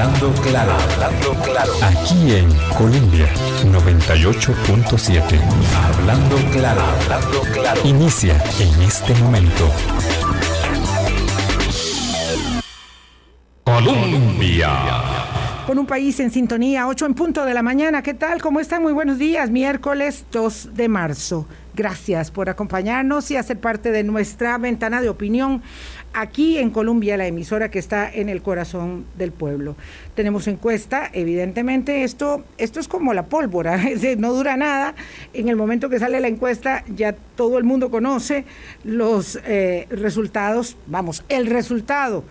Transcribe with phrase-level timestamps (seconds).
[0.00, 1.72] Hablando claro, hablando claro.
[1.82, 3.28] Aquí en Colombia
[3.66, 5.38] 98.7.
[5.76, 7.80] Hablando claro, hablando claro.
[7.84, 9.70] Inicia en este momento.
[13.64, 14.70] Colombia.
[15.66, 18.02] Con un país en sintonía, 8 en punto de la mañana.
[18.02, 18.40] ¿Qué tal?
[18.40, 18.80] ¿Cómo están?
[18.80, 19.50] Muy buenos días.
[19.50, 21.46] Miércoles 2 de marzo.
[21.74, 25.62] Gracias por acompañarnos y hacer parte de nuestra ventana de opinión
[26.12, 29.76] aquí en Colombia, la emisora que está en el corazón del pueblo.
[30.14, 33.80] Tenemos encuesta, evidentemente esto, esto es como la pólvora,
[34.18, 34.94] no dura nada.
[35.32, 38.44] En el momento que sale la encuesta ya todo el mundo conoce
[38.84, 42.24] los eh, resultados, vamos, el resultado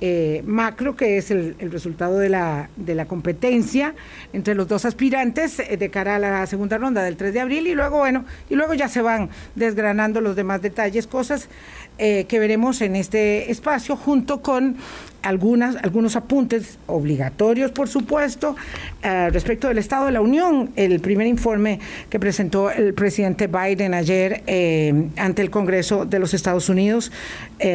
[0.00, 3.94] eh, macro, que es el, resultado de la, de la competencia
[4.32, 7.66] entre los dos aspirantes eh, de cara a la segunda ronda del 3 de abril
[7.68, 11.48] y luego, bueno, y luego ya se van desgranando los demás detalles, cosas
[11.96, 14.76] eh, que veremos en este espacio junto con
[15.22, 18.56] algunas, algunos apuntes obligatorios, por supuesto,
[19.02, 20.70] eh, respecto del Estado de la Unión.
[20.74, 21.78] El primer informe
[22.10, 27.12] que presentó el presidente Biden ayer eh, ante el Congreso de los Estados Unidos,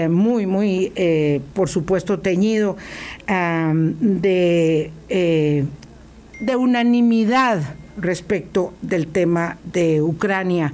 [0.09, 0.91] muy, muy,
[1.53, 2.75] por supuesto, teñido
[3.25, 7.61] de, de unanimidad
[7.97, 10.73] respecto del tema de Ucrania.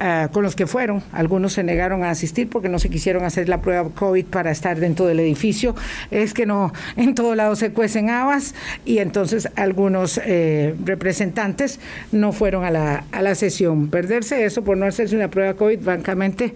[0.00, 1.02] Ah, con los que fueron.
[1.12, 4.78] Algunos se negaron a asistir porque no se quisieron hacer la prueba COVID para estar
[4.78, 5.74] dentro del edificio.
[6.12, 11.80] Es que no, en todo lado se cuecen habas y entonces algunos eh, representantes
[12.12, 13.88] no fueron a la, a la sesión.
[13.88, 16.54] Perderse eso por no hacerse una prueba COVID, francamente,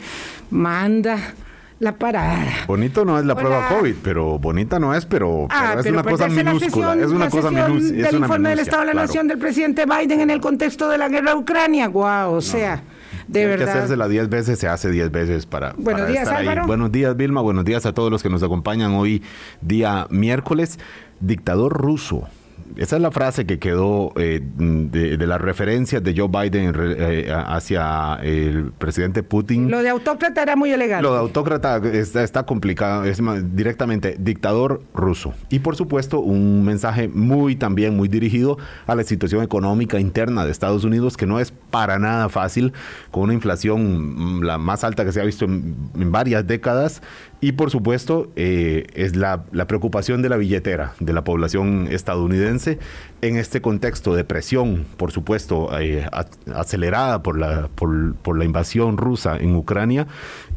[0.50, 1.34] manda
[1.80, 2.46] la parada.
[2.68, 6.28] Bonito no es la prueba COVID, pero bonita no es, pero, ah, es una cosa
[6.28, 6.94] minúscula.
[6.94, 8.06] es una cosa minúscula.
[8.06, 11.08] Del informe del Estado de la Nación del presidente Biden en el contexto de la
[11.08, 11.88] guerra de Ucrania.
[11.88, 12.84] Guau, o sea.
[13.33, 13.69] De verdad.
[13.69, 16.66] Hay que hacérsela 10 veces, se hace 10 veces para, Buenos días, estar Álvaro.
[16.66, 17.41] Buenos días, Vilma.
[17.41, 19.22] Buenos días a todos los que nos acompañan hoy,
[19.61, 20.78] día miércoles.
[21.20, 22.28] Dictador ruso
[22.76, 28.18] esa es la frase que quedó eh, de, las referencias de Joe Biden eh, hacia
[28.22, 29.70] el presidente Putin.
[29.70, 31.02] Lo de autócrata era muy elegante.
[31.02, 33.20] Lo de autócrata está, complicado, es
[33.55, 35.34] directamente dictador ruso.
[35.48, 40.50] Y por supuesto un mensaje muy también muy dirigido a la situación económica interna de
[40.50, 42.72] Estados Unidos que no es para nada fácil,
[43.11, 47.02] con una inflación mm, la más alta que se ha visto en, varias décadas
[47.42, 52.79] y por supuesto eh, es la, preocupación de la billetera de la población estadounidense
[53.20, 56.07] en este contexto de presión, por supuesto, eh,
[56.55, 60.07] acelerada por la, por, la invasión rusa en Ucrania,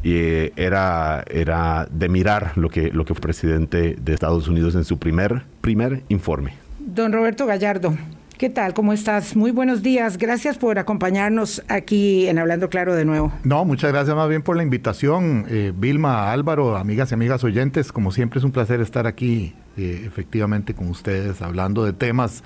[0.04, 4.84] eh, era, era de mirar lo que, lo que fue presidente de Estados Unidos en
[4.84, 6.54] su primer, primer informe.
[6.78, 7.96] Don Roberto Gallardo.
[8.38, 8.74] ¿Qué tal?
[8.74, 9.34] ¿Cómo estás?
[9.34, 10.18] Muy buenos días.
[10.18, 13.32] Gracias por acompañarnos aquí en Hablando Claro de nuevo.
[13.44, 15.46] No, muchas gracias más bien por la invitación.
[15.48, 20.02] Eh, Vilma, Álvaro, amigas y amigas oyentes, como siempre es un placer estar aquí eh,
[20.06, 22.44] efectivamente con ustedes hablando de temas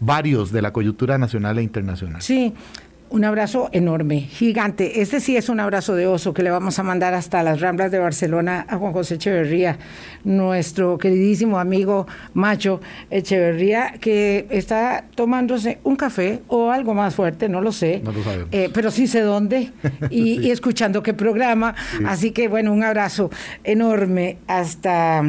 [0.00, 2.20] varios de la coyuntura nacional e internacional.
[2.20, 2.52] Sí,
[3.12, 5.02] un abrazo enorme, gigante.
[5.02, 7.90] Este sí es un abrazo de oso que le vamos a mandar hasta las Ramblas
[7.90, 9.78] de Barcelona a Juan José Echeverría,
[10.24, 12.80] nuestro queridísimo amigo Macho
[13.10, 18.00] Echeverría, que está tomándose un café o algo más fuerte, no lo sé.
[18.02, 18.48] No lo sabemos.
[18.50, 19.70] Eh, pero sí sé dónde
[20.10, 21.74] y, escuchando qué programa.
[22.06, 23.30] Así que bueno, un abrazo
[23.62, 25.22] enorme hasta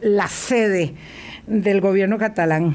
[0.00, 0.94] la sede
[1.46, 2.74] del gobierno catalán.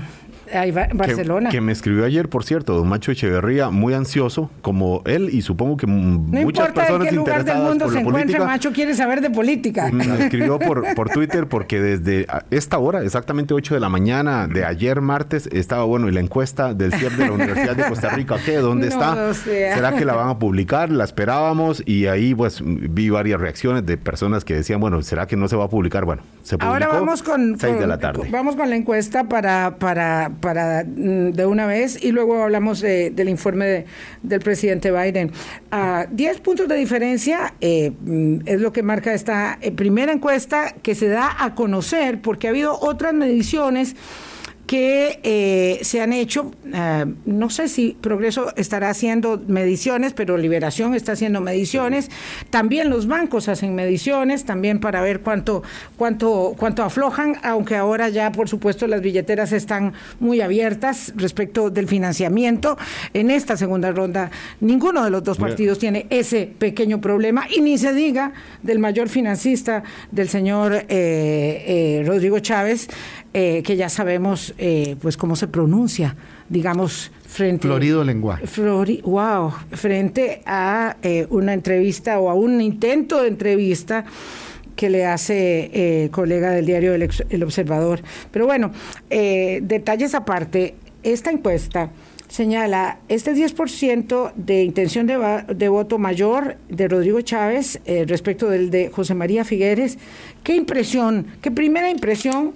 [0.53, 1.49] Ahí va, Barcelona.
[1.49, 5.77] Que, me escribió ayer, por cierto, don Macho Echeverría, muy ansioso, como él y supongo
[5.77, 9.89] que muchas personas en qué lugar del mundo se encuentra, Macho quiere saber de política.
[9.91, 14.65] Me escribió por, por Twitter porque desde esta hora, exactamente 8 de la mañana de
[14.65, 18.37] ayer martes, estaba bueno y la encuesta del CIEP de la Universidad de Costa Rica,
[18.43, 18.57] ¿qué?
[18.57, 19.33] ¿Dónde está?
[19.33, 20.89] ¿Será que la van a publicar?
[20.89, 25.35] La esperábamos y ahí pues vi varias reacciones de personas que decían, bueno, ¿será que
[25.35, 26.05] no se va a publicar?
[26.05, 28.27] Bueno, se publicó Ahora vamos con, 6 de la tarde.
[28.31, 33.29] Vamos con la encuesta para, para para mm, de una vez y luego hablamos del
[33.29, 33.85] informe
[34.23, 35.31] del presidente Biden.
[35.71, 40.73] a 10 puntos de diferencia eh, mm, es lo que marca esta eh, primera encuesta
[40.81, 43.95] que se da a conocer porque ha habido otras mediciones
[44.67, 50.93] que eh, se han hecho, eh, no sé si Progreso estará haciendo mediciones, pero Liberación
[50.93, 52.11] está haciendo mediciones,
[52.49, 55.63] también los bancos hacen mediciones, también para ver cuánto,
[55.95, 61.87] cuánto, cuánto aflojan, aunque ahora ya por supuesto las billeteras están muy abiertas respecto del
[61.87, 62.77] financiamiento.
[63.13, 67.77] En esta segunda ronda ninguno de los dos partidos tiene ese pequeño problema y ni
[67.77, 72.89] se diga del mayor financista del señor eh, Rodrigo Chávez,
[73.65, 76.15] que ya sabemos eh, pues cómo se pronuncia,
[76.49, 77.67] digamos, frente...
[77.67, 78.45] Florido lenguaje.
[79.03, 84.05] wow, frente a eh, una entrevista o a un intento de entrevista
[84.75, 88.01] que le hace eh, colega del diario El, El Observador.
[88.31, 88.71] Pero bueno,
[89.09, 91.89] eh, detalles aparte, esta encuesta
[92.27, 98.49] señala este 10% de intención de, va- de voto mayor de Rodrigo Chávez eh, respecto
[98.49, 99.97] del de José María Figueres.
[100.43, 102.53] ¿Qué impresión, qué primera impresión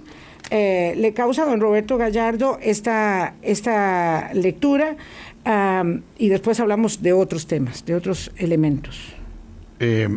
[0.50, 4.96] eh, le causa a don Roberto Gallardo esta, esta lectura?
[6.18, 9.14] Y después hablamos de otros temas, de otros elementos.
[9.80, 10.08] Eh,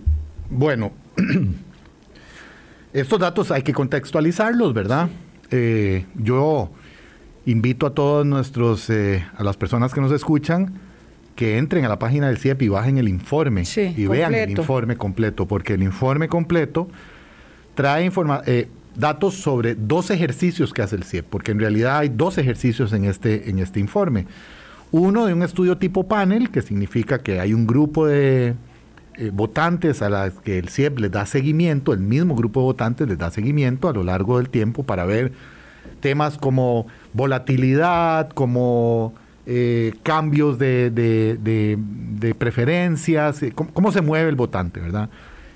[0.50, 0.92] bueno,
[2.94, 5.10] estos datos hay que contextualizarlos, ¿verdad?
[5.50, 6.69] Eh, yo
[7.48, 10.80] invito a todos nuestros, a las personas que nos escuchan,
[11.36, 14.51] que entren a la página del CIEP y bajen el informe Sí, y vean el
[14.51, 16.88] informe completo, porque el informe completo
[17.75, 22.09] trae informa eh, datos sobre dos ejercicios que hace el CIEP, porque en realidad hay
[22.09, 24.25] dos ejercicios en este, en este informe.
[24.92, 28.53] Uno de un estudio tipo panel, que significa que hay un grupo de
[29.18, 33.07] eh, votantes a las que el CIEP les da seguimiento, el mismo grupo de votantes
[33.07, 35.33] les da seguimiento a lo largo del tiempo para ver
[36.00, 39.13] temas como volatilidad, como
[39.45, 45.09] eh, cambios de, de- preferencias, eh, cómo se mueve el votante, ¿verdad?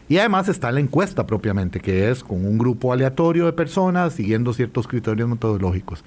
[0.09, 4.53] Y además está la encuesta propiamente, que es con un grupo aleatorio de personas siguiendo
[4.53, 6.03] ciertos criterios metodológicos.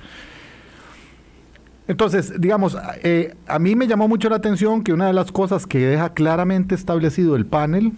[1.87, 5.67] Entonces, digamos, eh, a mí me llamó mucho la atención que una de las cosas
[5.67, 7.93] que deja claramente establecido el panel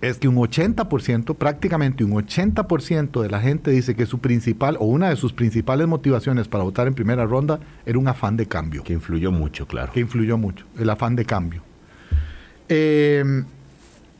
[0.00, 4.86] es que un 80%, prácticamente un 80% de la gente dice que su principal o
[4.86, 8.82] una de sus principales motivaciones para votar en primera ronda era un afán de cambio
[8.84, 9.92] Que influyó mucho, claro.
[9.92, 11.62] que influyó mucho, el afán de cambio.
[12.68, 13.44] Eh,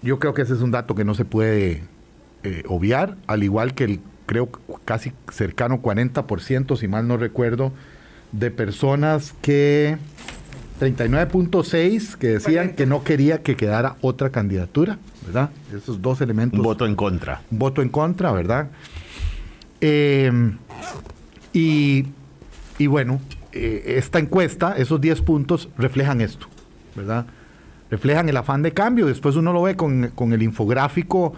[0.04, 1.82] yo creo que ese es un dato que no se puede
[2.42, 4.50] eh, obviar, al igual que el, creo,
[4.84, 7.72] casi cercano 40%, si mal no recuerdo,
[8.30, 9.96] de personas que,
[10.78, 15.50] 39.6, que decían que no quería que quedara otra candidatura, ¿verdad?
[15.74, 17.40] Esos dos elementos Un voto en contra.
[17.50, 18.68] un voto en contra, ¿verdad?
[19.80, 20.30] Eh,
[21.54, 22.06] y,
[22.76, 23.20] y bueno,
[23.52, 26.46] eh, esta encuesta, esos 10 puntos, reflejan esto,
[26.94, 27.26] ¿verdad?
[27.94, 29.06] Reflejan el afán de cambio.
[29.06, 31.32] Después uno lo ve con, con el infográfico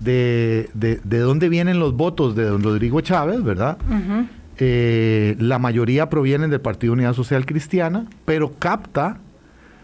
[0.00, 3.78] de, de, de dónde vienen los votos de don Rodrigo Chávez, ¿verdad?
[4.58, 9.18] Eh, la mayoría provienen del Partido Unidad Social Cristiana, pero capta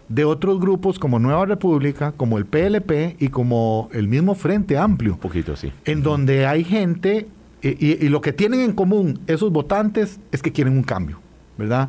[0.09, 5.13] de otros grupos como Nueva República, como el PLP y como el mismo Frente Amplio
[5.15, 5.73] Un poquito, sí.
[5.85, 7.27] en donde hay gente,
[7.63, 11.19] y, y- y lo que tienen en común esos votantes es que quieren un cambio,
[11.57, 11.89] ¿verdad?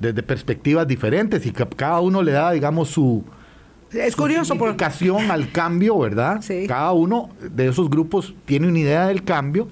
[0.00, 3.24] Desde perspectivas diferentes y que cada uno le da, digamos, su,
[3.92, 4.84] Es curioso su porque
[5.30, 6.40] al cambio, ¿verdad?
[6.42, 6.66] Sí.
[6.66, 9.68] Cada uno de esos grupos tiene una idea del cambio,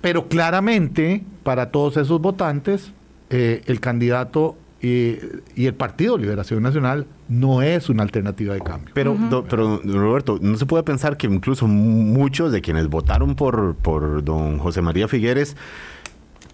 [0.00, 2.92] pero claramente para todos esos votantes,
[3.30, 5.16] eh, el candidato y,
[5.54, 8.90] y el Partido Liberación Nacional no es una alternativa de cambio.
[8.94, 13.36] Pero, do- pero don Roberto, no se puede pensar que incluso muchos de quienes votaron
[13.36, 15.56] por, por don José María Figueres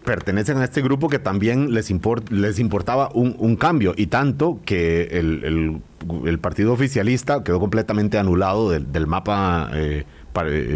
[0.09, 4.59] pertenecen a este grupo que también les, import- les importaba un, un cambio y tanto
[4.65, 5.83] que el, el-
[6.27, 10.05] el partido oficialista quedó completamente anulado del, del mapa eh,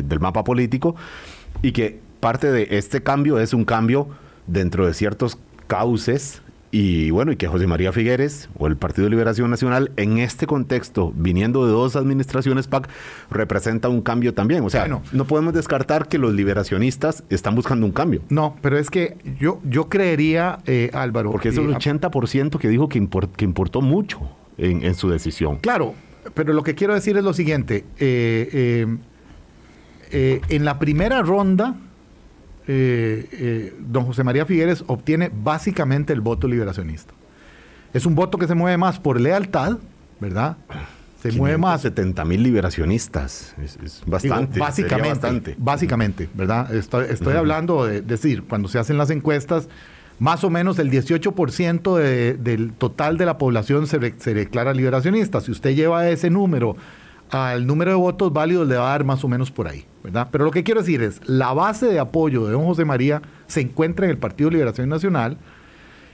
[0.04, 0.96] del mapa político
[1.62, 4.08] y que parte de este cambio es un cambio
[4.46, 6.42] dentro de ciertos cauces
[6.74, 10.46] y bueno, y que José María Figueres o el Partido de Liberación Nacional en este
[10.46, 12.88] contexto, viniendo de dos administraciones PAC,
[13.30, 14.64] representa un cambio también.
[14.64, 15.02] O sea, Bueno.
[15.12, 18.22] no podemos descartar que los liberacionistas están buscando un cambio.
[18.30, 22.88] No, pero es que yo, yo creería, eh, Álvaro, Porque es el 80% que dijo
[22.88, 24.20] que, impor- que importó mucho
[24.56, 25.58] en, en su decisión.
[25.58, 25.94] Claro,
[26.32, 27.84] pero lo que quiero decir es lo siguiente.
[27.98, 28.96] eh,
[30.10, 31.74] eh, en la primera ronda,
[32.68, 37.12] eh, eh, don José María Figueres obtiene básicamente el voto liberacionista.
[37.92, 39.78] Es un voto que se mueve más por lealtad,
[40.20, 40.56] ¿verdad?
[41.20, 43.54] Se mueve más 70 mil liberacionistas.
[43.62, 44.54] Es, es bastante.
[44.54, 45.54] Digo, básicamente, bastante.
[45.58, 46.74] básicamente, ¿verdad?
[46.74, 49.68] Estoy, estoy hablando de decir, cuando se hacen las encuestas,
[50.18, 55.40] más o menos el 18% de- del total de la población se declara liberacionista.
[55.40, 56.76] Si usted lleva ese número
[57.32, 60.28] al número de votos válidos, le va a dar más o menos por ahí, ¿verdad?
[60.30, 63.62] Pero lo que quiero decir es, la base de apoyo de don José María se
[63.62, 65.38] encuentra en el Partido Liberación Nacional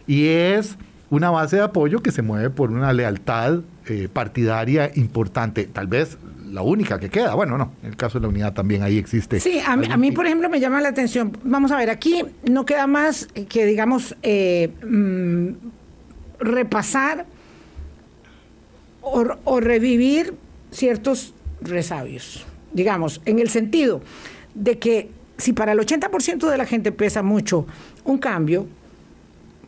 [0.06, 0.78] y es
[1.10, 6.18] una base de apoyo que se mueve por una lealtad eh, partidaria importante, tal vez
[6.48, 7.34] la única que queda.
[7.34, 9.40] Bueno, no, en el caso de la unidad también ahí existe.
[9.40, 11.36] Sí, a mí, a mí, por ejemplo, me llama la atención.
[11.42, 15.48] Vamos a ver, aquí no queda más que, digamos, eh, mm,
[16.38, 17.26] repasar
[19.02, 20.34] o, o revivir
[20.70, 24.00] ciertos resabios, digamos, en el sentido
[24.54, 27.66] de que si para el 80% de la gente pesa mucho
[28.04, 28.66] un cambio,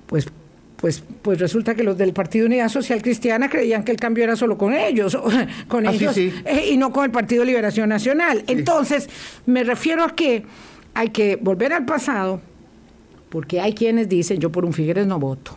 [0.07, 0.27] pues
[0.77, 4.35] pues, pues resulta que los del Partido Unidad Social Cristiana creían que el cambio era
[4.35, 5.15] solo con ellos,
[5.69, 6.33] con Ah, ellos sí.
[6.47, 8.45] eh, y no con el Partido Liberación Nacional.
[8.47, 9.11] Entonces,
[9.45, 10.43] me refiero a que
[10.95, 12.41] hay que volver al pasado,
[13.29, 15.55] porque hay quienes dicen, yo por un Figueres no voto.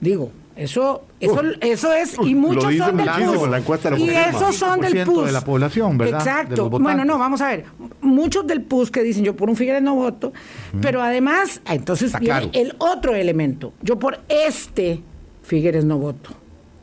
[0.00, 4.80] Digo, eso, eso, eso es, y muchos son del la encuesta lo y esos son
[4.80, 5.26] del 5% PUS.
[5.26, 6.20] de la población, ¿verdad?
[6.20, 6.68] Exacto.
[6.68, 7.64] bueno, no, vamos a ver.
[8.00, 10.32] Muchos del PUS que dicen, yo por un Figueres no voto,
[10.80, 13.72] pero además, entonces viene el otro elemento.
[13.82, 15.02] Yo por este
[15.42, 16.30] Figueres no voto.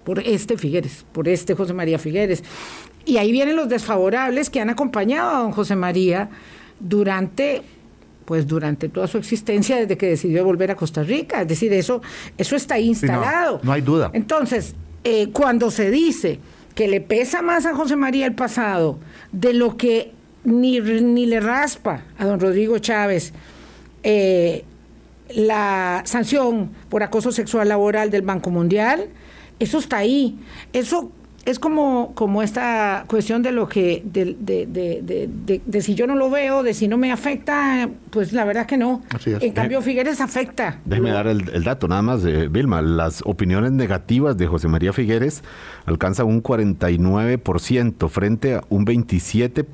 [0.03, 2.43] Por este Figueres, por este José María Figueres.
[3.05, 6.29] Y ahí vienen los desfavorables que han acompañado a don José María
[6.79, 7.61] durante
[8.29, 11.41] pues durante toda su existencia desde que decidió volver a Costa Rica.
[11.41, 11.99] Es decir, eso,
[12.37, 13.59] eso está no, instalado.
[13.63, 14.11] no hay duda.
[14.13, 16.37] Entonces, eh, cuando se dice
[16.75, 18.99] que le pesa más a José María el pasado
[19.31, 20.11] de lo que
[20.43, 23.33] ni, ni le raspa a don Rodrigo Chávez
[24.03, 24.63] eh,
[25.29, 29.07] la sanción por acoso sexual laboral del Banco Mundial,
[29.57, 30.37] eso está ahí.
[30.71, 31.11] Eso
[31.45, 35.95] es como, como esta cuestión de lo que, de, de- de- de- de- de si
[35.95, 39.01] yo no lo veo, de si no me afecta, pues la verdad que no.
[39.09, 39.41] Así es.
[39.41, 40.79] En cambio, Figueres afecta.
[40.85, 42.81] Déjeme dar el, el dato nada más, eh, Vilma.
[42.81, 45.43] Las opiniones negativas de José María Figueres
[45.85, 49.65] alcanzan un 49% frente a un 27%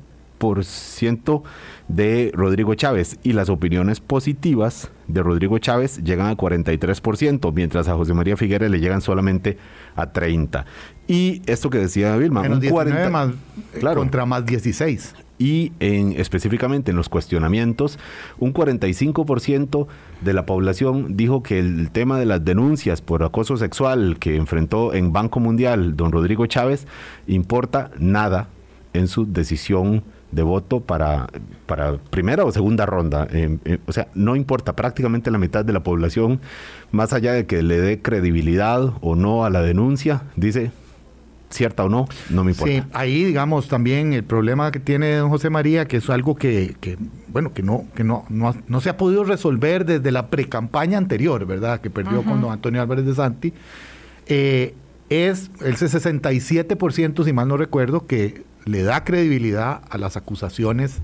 [1.88, 3.18] de Rodrigo Chávez.
[3.22, 8.70] Y las opiniones positivas de Rodrigo Chávez llegan a 43%, mientras a José María Figueres
[8.70, 9.56] le llegan solamente
[9.94, 10.64] a 30%.
[11.08, 14.00] Y esto que decía Vilma, Menos un 19 40 más, eh, Claro.
[14.00, 15.14] contra más 16.
[15.38, 17.98] y en, específicamente en los cuestionamientos,
[18.38, 19.86] un 45%
[20.22, 24.94] de la población dijo que el tema de las denuncias por acoso sexual que enfrentó
[24.94, 26.86] en Banco Mundial don Rodrigo Chávez
[27.26, 28.48] importa nada
[28.94, 31.28] en su decisión de voto para,
[31.66, 33.28] para primera o segunda ronda.
[33.30, 36.40] Eh, eh, o sea, no importa, prácticamente la mitad de la población,
[36.92, 40.70] más allá de que le dé credibilidad o no a la denuncia, dice,
[41.50, 42.72] cierta o no, no me importa.
[42.74, 46.74] Sí, ahí digamos también el problema que tiene don José María, que es algo que,
[46.80, 46.98] que,
[47.28, 51.46] bueno, que no, que no, no, no se ha podido resolver desde la precampaña anterior,
[51.46, 51.80] ¿verdad?
[51.80, 53.52] Que perdió con don Antonio Álvarez de Santi,
[54.26, 54.74] eh,
[55.08, 60.98] es el 67%, si mal no recuerdo, que le da credibilidad a las acusaciones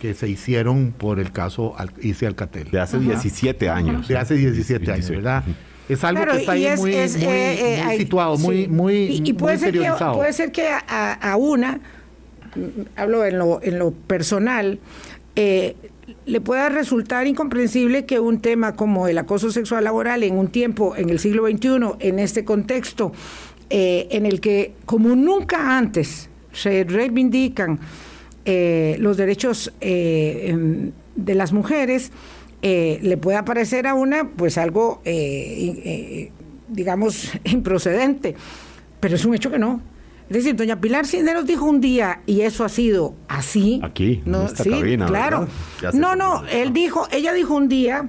[0.00, 2.70] que se hicieron por el caso Al- Ice Alcatel.
[2.70, 4.08] De hace 17 años.
[4.08, 5.44] De hace 17 años, ¿verdad?
[5.88, 8.62] Es algo Claro, que está ahí es- muy, es, muy- eh, eh, muy situado, muy,
[8.64, 8.68] sí.
[8.68, 11.80] muy, y, y puede, muy ser que, puede ser que a, una,
[12.96, 14.78] hablo en lo, en lo personal,
[15.36, 15.76] eh,
[16.24, 20.96] le pueda resultar incomprensible que un tema como el acoso sexual laboral en un tiempo,
[20.96, 21.68] en el siglo XXI,
[22.00, 23.12] en este contexto,
[23.70, 27.80] en el que como nunca antes se reivindican
[28.98, 32.12] los derechos em, de las mujeres,
[32.62, 36.32] eh, le pueda parecer a una pues algo, eh, eh,
[36.68, 38.34] digamos, improcedente,
[39.00, 39.80] pero es un hecho que no.
[40.28, 43.80] Es decir, doña Pilar Cisneros dijo un día, y eso ha sido así.
[43.84, 45.46] Aquí, en no, esta sí, cabina, claro.
[45.92, 48.08] No, no, él dijo, ella dijo un día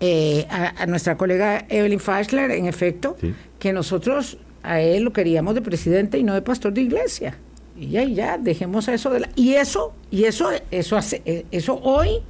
[0.00, 3.34] eh, a, a nuestra colega Evelyn Fashler, en efecto, Sí.
[3.58, 7.38] que nosotros a él lo queríamos de presidente y no de pastor de iglesia.
[7.76, 9.30] Y ya, y ya, dejemos eso de la...
[9.36, 12.20] Y eso, y eso, eso, hace, eso hoy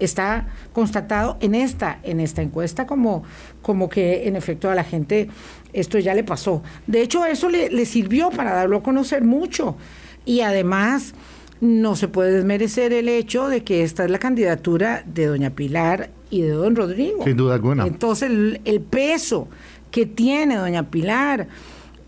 [0.00, 3.22] está constatado en esta, en esta encuesta como,
[3.62, 5.28] como que en efecto a la gente
[5.72, 6.62] esto ya le pasó.
[6.86, 9.76] De hecho, eso le, le sirvió para darlo a conocer mucho.
[10.24, 11.14] Y además,
[11.60, 16.10] no se puede desmerecer el hecho de que esta es la candidatura de doña Pilar
[16.30, 17.24] y de don Rodrigo.
[17.24, 17.86] Sin duda alguna.
[17.86, 19.48] Entonces, el, el peso
[19.90, 21.48] que tiene doña Pilar,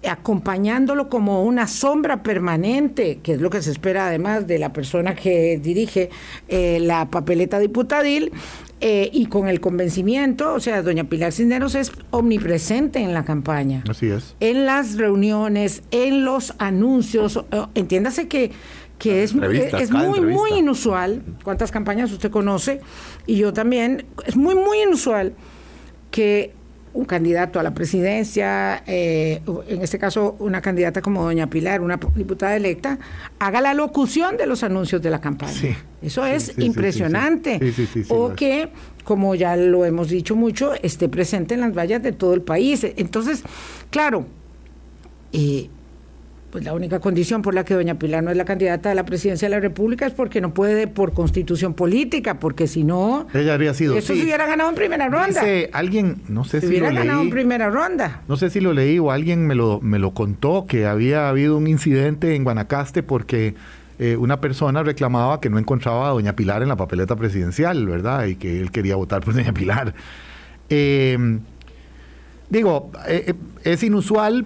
[0.09, 5.15] acompañándolo como una sombra permanente, que es lo que se espera además de la persona
[5.15, 6.11] que dirige
[6.49, 8.33] eh, la papeleta diputadil,
[8.85, 13.85] eh, y con el convencimiento, o sea, doña Pilar Cisneros es omnipresente en la campaña
[13.89, 14.35] Así es.
[14.41, 17.45] en las reuniones, en los anuncios.
[17.77, 18.51] Entiéndase que,
[18.99, 21.23] que es, muy, muy inusual.
[21.45, 22.81] ¿Cuántas campañas usted conoce?
[23.25, 24.05] Y yo también.
[24.27, 25.35] Es muy, muy inusual
[26.11, 26.53] que
[26.95, 31.99] un candidato a la presidencia, eh, en este caso una candidata como doña Pilar, una
[32.15, 32.99] diputada electa,
[33.39, 35.53] haga la locución de los anuncios de la campaña.
[35.53, 35.75] Sí.
[36.03, 37.59] Eso Sí, es sí, impresionante.
[37.61, 38.69] Sí, sí, sí, sí, o que,
[39.05, 42.85] como ya lo hemos dicho mucho, esté presente en las vallas de todo el país.
[42.97, 43.43] Entonces,
[43.91, 44.27] claro,
[45.33, 45.69] eh,
[46.53, 49.07] pues la única condición por la que doña Pilar no es la candidata a la
[49.07, 53.55] presidencia de la República es porque no puede por constitución política, porque si no, Ella
[53.55, 53.97] habría sido.
[53.97, 54.19] eso sí.
[54.21, 55.27] se hubiera ganado en primera ronda.
[55.41, 57.33] Dice alguien, no sé se si lo hubiera ganado en leí.
[57.33, 58.21] primera ronda.
[58.29, 61.57] No sé si lo leí o alguien me lo, me lo contó que había habido
[61.57, 63.55] un incidente en Guanacaste porque
[63.99, 68.27] eh, una persona reclamaba que no encontraba a doña Pilar en la papeleta presidencial, ¿verdad?
[68.27, 69.95] Y que él quería votar por doña Pilar.
[70.69, 71.39] Eh,
[72.51, 73.33] Digo, eh,
[73.65, 74.45] es inusual,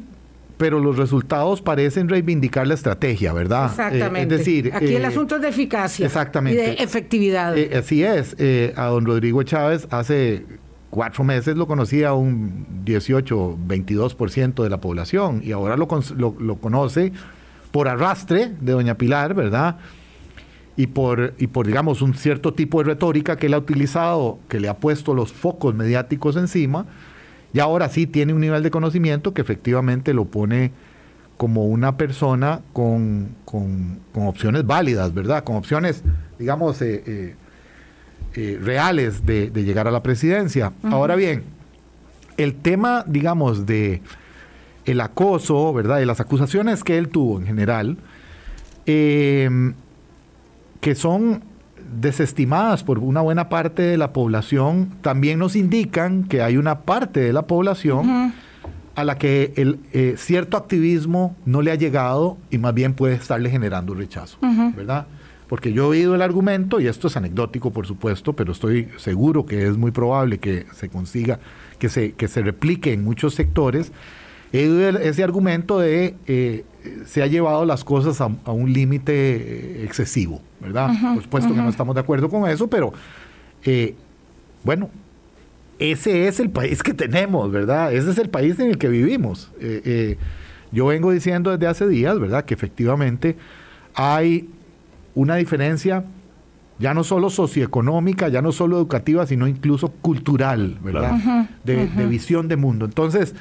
[0.56, 3.66] pero los resultados parecen reivindicar la estrategia, ¿verdad?
[3.70, 4.34] Exactamente.
[4.34, 6.62] Eh, es decir, aquí el eh, asunto es de eficacia Exactamente.
[6.62, 7.56] y de efectividad.
[7.58, 8.34] Eh, así es.
[8.76, 10.46] A don Rodrigo Chávez hace
[10.88, 15.86] cuatro meses lo conocía un 18, 22% de la población y ahora lo-
[16.38, 17.12] lo conoce
[17.70, 19.76] por arrastre de doña Pilar, ¿verdad?
[20.78, 24.60] Y por, y por, digamos, un cierto tipo de retórica que él ha utilizado, que
[24.60, 26.86] le ha puesto los focos mediáticos encima,
[27.52, 30.72] y ahora sí tiene un nivel de conocimiento que efectivamente lo pone
[31.36, 35.44] como una persona con, con- con opciones válidas, ¿verdad?
[35.44, 36.02] Con opciones,
[36.38, 37.34] digamos, eh, eh,
[38.34, 40.72] eh, reales de, de llegar a la presidencia.
[40.84, 41.42] Ahora bien,
[42.38, 44.00] el tema, digamos, de
[44.86, 45.98] el acoso, ¿verdad?
[45.98, 47.96] De las acusaciones que él tuvo en general,
[50.80, 51.42] que son
[52.00, 57.20] desestimadas por una buena parte de la población, también nos indican que hay una parte
[57.20, 58.32] de la población
[58.94, 63.14] a la que el eh, cierto activismo no le ha llegado y más bien puede
[63.14, 64.38] estarle generando rechazo,
[64.74, 65.06] ¿verdad?
[65.48, 69.46] Porque yo he oído el argumento, y esto es anecdótico por supuesto, pero estoy seguro
[69.46, 71.38] que es muy probable que se consiga,
[71.78, 73.92] que se, que se replique en muchos sectores,
[74.60, 76.64] ese argumento de eh,
[77.06, 80.90] se ha llevado las cosas a, a un límite eh, excesivo, ¿verdad?
[81.14, 82.92] por supuesto que no estamos de acuerdo con eso, pero
[83.64, 83.94] eh,
[84.62, 84.90] bueno,
[85.78, 87.92] ese es el país que tenemos, ¿verdad?
[87.92, 89.50] Ese es el país en el que vivimos.
[89.60, 90.16] Eh,
[90.72, 92.44] yo vengo diciendo desde hace días, ¿verdad?
[92.44, 93.36] Que efectivamente
[93.94, 94.48] hay
[95.14, 96.04] una diferencia
[96.78, 101.48] ya no solo socioeconómica, ya no solo educativa, sino incluso cultural, ¿verdad?
[101.64, 102.84] de, de visión de mundo.
[102.84, 103.34] Entonces,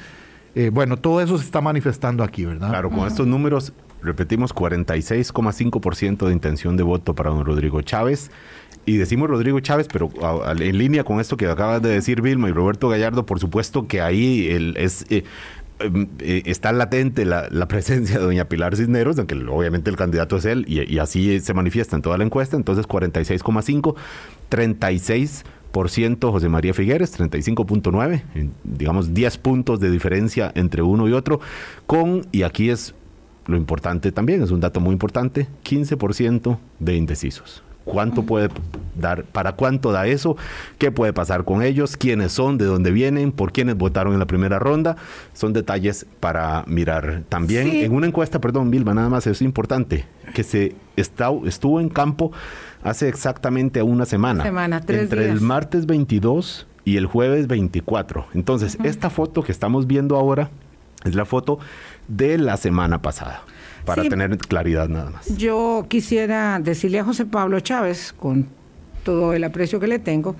[0.56, 2.70] eh, bueno, todo eso se está manifestando aquí, ¿verdad?
[2.70, 3.72] Claro, con estos números,
[4.02, 8.30] repetimos, 46,5% de intención de voto para don Rodrigo Chávez.
[8.84, 12.22] Y decimos Rodrigo Chávez, pero a- a- en línea con esto que acabas de decir
[12.22, 15.24] Vilma y Roberto Gallardo, por supuesto que ahí el, es, eh,
[15.80, 20.36] em, eh, está latente la, la presencia de doña Pilar Cisneros, aunque obviamente el candidato
[20.36, 23.96] es él, y, y así se manifiesta en toda la encuesta, entonces 46,5,
[24.48, 25.44] 36
[25.76, 31.40] José María Figueres, 35.9, en, digamos 10 puntos de diferencia entre uno y otro,
[31.86, 32.94] con, y aquí es
[33.46, 37.62] lo importante también, es un dato muy importante, 15% de indecisos.
[37.84, 38.48] ¿Cuánto puede
[39.00, 39.22] dar?
[39.22, 40.36] ¿Para cuánto da eso?
[40.76, 41.96] ¿Qué puede pasar con ellos?
[41.96, 42.58] ¿Quiénes son?
[42.58, 43.30] ¿De dónde vienen?
[43.30, 44.96] ¿Por quiénes votaron en la primera ronda?
[45.34, 47.22] Son detalles para mirar.
[47.28, 47.84] También Sí.
[47.84, 52.32] en una encuesta, perdón, Vilma, nada más es importante, que se está, estuvo en campo
[52.82, 54.42] hace exactamente una semana.
[54.44, 55.34] Semana, tres entre días.
[55.34, 58.26] el martes 22 y el jueves 24.
[58.34, 60.50] Entonces, esta foto que estamos viendo ahora
[61.04, 61.58] es la foto
[62.08, 63.42] de la semana pasada,
[63.84, 64.08] para Sí.
[64.08, 65.26] tener claridad nada más.
[65.36, 68.46] Yo quisiera decirle a José Pablo Chávez, con
[69.04, 70.36] todo el aprecio que le tengo,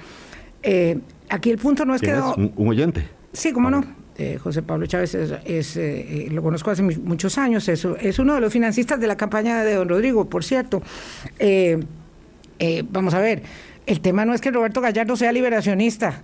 [0.63, 2.13] eh, aquí el punto no es que...
[2.15, 3.09] ¿Un, un oyente?
[3.33, 3.85] Sí, cómo no.
[4.19, 7.85] Eh, José Pablo Chávez es, es, eh, eh, lo conozco hace mu- muchos años, es,
[8.01, 10.83] es uno de los financistas de la campaña de don Rodrigo, por cierto.
[12.59, 13.43] Eh, vamos a ver,
[13.87, 16.23] el tema no es que Roberto Gallardo sea liberacionista.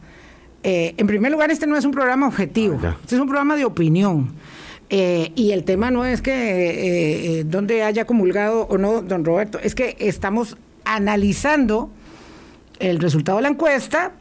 [0.62, 3.57] Eh, en primer lugar, este no es un programa objetivo, Ah, este es un programa
[3.57, 4.33] de opinión.
[4.90, 9.59] Eh, y el tema no es que eh, donde haya comulgado o no don Roberto,
[9.59, 11.90] es que estamos analizando
[12.79, 14.12] el resultado de la encuesta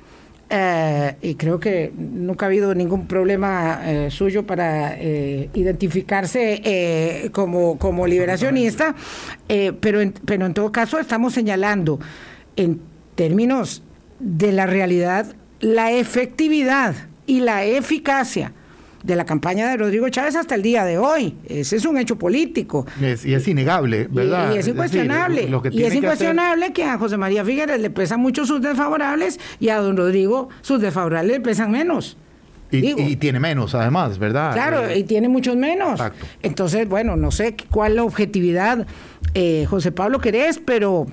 [0.53, 7.29] eh, y creo que nunca ha habido ningún problema eh, suyo para eh, identificarse eh,
[7.31, 8.93] como, como liberacionista,
[9.47, 12.01] eh, pero, en, pero en todo caso estamos señalando
[12.57, 12.81] en
[13.15, 13.81] términos
[14.19, 18.51] de la realidad la efectividad y la eficacia
[19.03, 21.35] de la campaña de Rodrigo Chávez hasta el día de hoy.
[21.47, 22.85] Ese es un hecho político.
[23.01, 24.53] Es- y es innegable, ¿verdad?
[24.53, 25.43] Y, es incuestionable.
[25.43, 29.39] y es que hacer- incuestionable que a José María Figueres le pesan mucho sus desfavorables
[29.59, 32.17] y a don Rodrigo sus desfavorables le pesan menos.
[32.73, 34.53] Y, tiene menos, además, ¿verdad?
[34.53, 35.91] Claro, Eh, y tiene muchos menos.
[35.99, 36.25] Exacto.
[36.41, 38.87] Entonces, bueno, no sé cuál la objetividad
[39.33, 41.05] eh, José Pablo querés, pero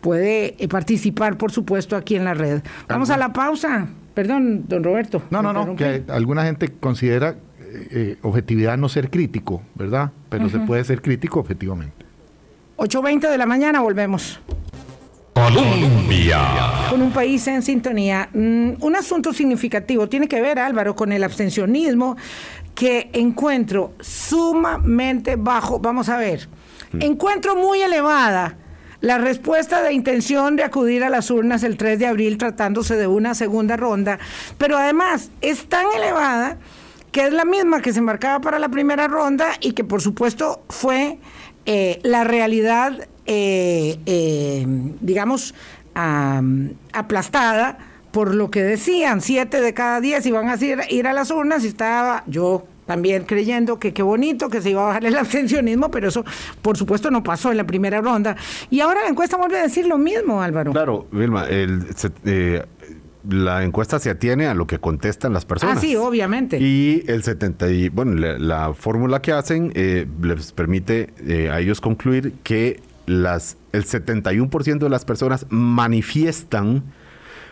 [0.00, 2.62] puede participar, por supuesto, aquí en la red.
[2.88, 3.88] Vamos a la pausa.
[4.14, 5.22] Perdón, don Roberto.
[5.30, 10.12] No, no, no, que alguna gente considera eh, eh, objetividad no ser crítico, ¿verdad?
[10.28, 12.04] Pero se puede ser crítico objetivamente.
[12.76, 14.40] 8.20 de la mañana volvemos.
[15.34, 16.40] Colombia.
[16.90, 18.28] con un país en sintonía.
[18.34, 22.16] Mm, un asunto significativo tiene que ver, Álvaro, con el abstencionismo
[22.74, 25.78] que encuentro sumamente bajo.
[25.78, 26.48] Vamos a ver,
[27.00, 28.56] encuentro muy elevada
[29.02, 33.08] la respuesta de intención de acudir a las urnas el 3 de abril tratándose de
[33.08, 34.18] una segunda ronda,
[34.56, 36.56] pero además es tan elevada
[37.10, 40.62] que es la misma que se marcaba para la primera ronda y que por supuesto
[40.68, 41.18] fue
[41.66, 44.64] eh, la realidad, eh, eh,
[45.00, 45.54] digamos,
[45.94, 47.78] am, aplastada
[48.12, 51.64] por lo que decían, siete de cada diez iban a ir, ir a las urnas
[51.64, 55.90] y estaba yo también creyendo que qué bonito, que se iba a bajar el abstencionismo,
[55.90, 56.24] pero eso
[56.62, 58.36] por supuesto no pasó en la primera ronda.
[58.70, 60.72] Y ahora la encuesta vuelve a decir lo mismo, Álvaro.
[60.72, 62.64] Claro, Vilma, el, se- eh,
[63.30, 65.78] la encuesta se atiene a lo que contestan las personas.
[65.78, 66.58] Ah, sí, obviamente.
[66.60, 71.60] Y el 70 y, bueno, la, la fórmula que hacen eh, les permite eh, a
[71.60, 76.82] ellos concluir que las, el 71% de las personas manifiestan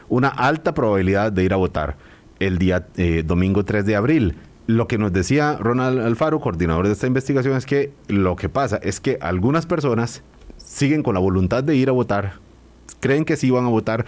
[0.09, 1.97] una alta probabilidad de ir a votar
[2.41, 4.35] el día eh, domingo 3 de abril.
[4.71, 8.79] Lo que nos decía Ronald Alfaro, coordinador de esta investigación, es que lo que pasa
[8.83, 10.23] es que algunas personas
[10.59, 12.35] siguen con la voluntad de ir a votar,
[13.01, 14.05] creen que sí van a votar,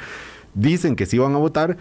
[0.55, 1.77] dicen que sí van a votar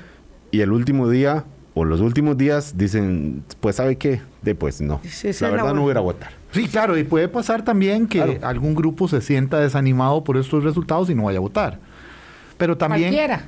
[0.49, 4.99] y el último día o los últimos días dicen, pues sabe qué, de pues no,
[5.07, 6.31] Sí, la verdad no voy a ir a votar.
[6.51, 8.39] Sí, claro, y puede pasar también que Claro.
[8.41, 11.77] algún grupo se sienta desanimado por estos resultados y no vaya a votar.
[12.57, 13.13] Pero también...
[13.13, 13.45] Cualquiera.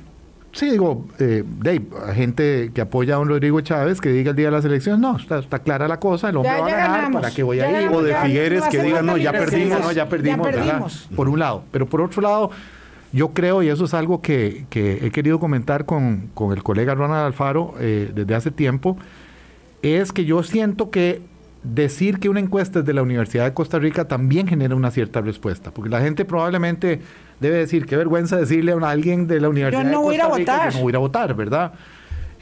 [0.54, 1.82] Sí, digo, eh, Dave,
[2.14, 5.16] gente que apoya a don Rodrigo Chávez que diga el día de las elecciones, no,
[5.16, 7.42] está, está clara la cosa, el hombre Ya- va a ya ganar, ganamos, ¿para qué
[7.42, 7.88] voy ya a ir?
[7.88, 10.64] O de ya- Figueres que falta no, ya perdimos, no, ya perdimos, ¿verdad?
[10.64, 11.08] perdimos.
[11.16, 11.64] Por un lado.
[11.72, 12.50] Pero por otro lado,
[13.12, 16.94] yo creo, y eso es algo que, que he querido comentar con, con el colega
[16.94, 18.96] Ronald Alfaro eh, desde hace tiempo,
[19.82, 21.20] es que yo siento que
[21.64, 25.20] decir que una encuesta es de la Universidad de Costa Rica también genera una cierta
[25.20, 27.00] respuesta, porque la gente probablemente
[27.48, 30.28] debe decir, qué vergüenza decirle a alguien de la Universidad no de voy a Rica
[30.38, 30.68] votar.
[30.70, 31.72] que no voy a ir a votar, ¿verdad?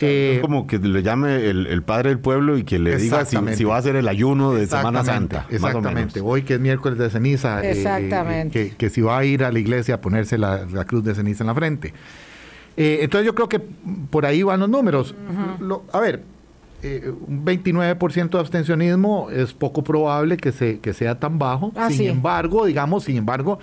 [0.01, 3.25] Eh, Es como que le llame el, el padre del pueblo y que le diga
[3.25, 5.47] si, va a hacer el ayuno de Semana Santa.
[5.51, 6.21] Exactamente.
[6.21, 7.62] Hoy que es miércoles de ceniza.
[7.62, 8.71] eh, Exactamente.
[8.71, 11.15] que, que si va a ir a la iglesia a ponerse la, la cruz de
[11.15, 11.93] ceniza en la frente.
[12.77, 13.61] Eh, entonces yo creo que
[14.11, 15.15] por ahí van los números.
[15.61, 16.23] Lo- a ver,
[16.83, 21.71] eh, un 29% de abstencionismo es poco probable que, se, que sea tan bajo.
[21.77, 22.07] Ah, sin sí.
[22.09, 23.61] embargo, digamos, sin embargo,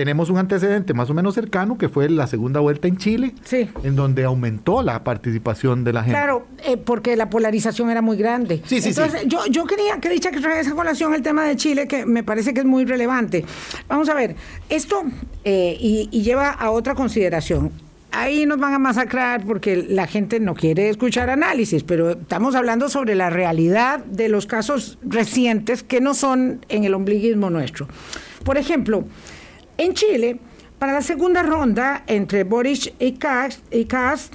[0.00, 3.68] tenemos un antecedente más o menos cercano que fue la segunda vuelta en Chile, Sí.
[3.84, 6.16] en donde aumentó la participación de la gente.
[6.18, 8.62] Claro, eh, porque la polarización era muy grande.
[8.64, 9.28] Sí, sí, Entonces, sí.
[9.28, 12.22] Yo, yo quería que dicha que traiga esa colación el tema de Chile, que me
[12.24, 13.44] parece que es muy relevante.
[13.88, 14.36] Vamos a ver,
[14.70, 15.02] esto
[15.44, 17.70] eh, y, y lleva a otra consideración.
[18.10, 22.88] Ahí nos van a masacrar porque la gente no quiere escuchar análisis, pero estamos hablando
[22.88, 27.86] sobre la realidad de los casos recientes que no son en el ombliguismo nuestro.
[28.44, 29.04] Por ejemplo,
[29.80, 30.38] en Chile,
[30.78, 34.34] para la segunda ronda entre Boris y Kast,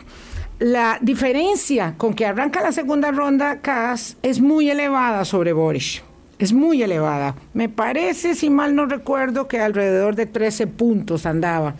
[0.57, 6.01] la diferencia con que arranca la segunda ronda Kast es muy elevada sobre Boris.
[6.39, 7.35] Es muy elevada.
[7.53, 11.75] Me parece, si mal no recuerdo, que alrededor de 13 puntos andaba.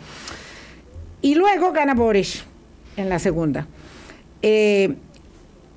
[1.20, 2.44] Y luego gana Boris
[2.96, 3.66] en la segunda.
[4.42, 4.94] Eh,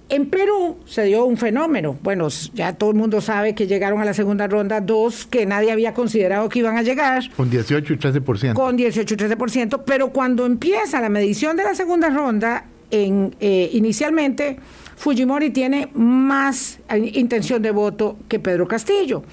[0.10, 1.98] en Perú se dio un fenómeno.
[2.02, 5.72] Bueno, ya todo el mundo sabe que llegaron a la segunda ronda dos que nadie
[5.72, 8.54] había considerado que iban a llegar Con 18 y 13%.
[8.54, 13.70] con 18 y 13%, pero cuando empieza la medición de la segunda ronda, en, eh,
[13.74, 14.58] inicialmente
[14.98, 19.24] Fujimori tiene más eh, intención de voto que Pedro Castillo.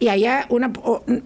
[0.00, 0.72] Y allá una,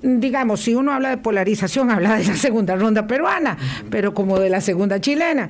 [0.02, 3.56] digamos, si uno habla de polarización, habla de la segunda ronda peruana,
[3.88, 5.48] pero como de la segunda chilena.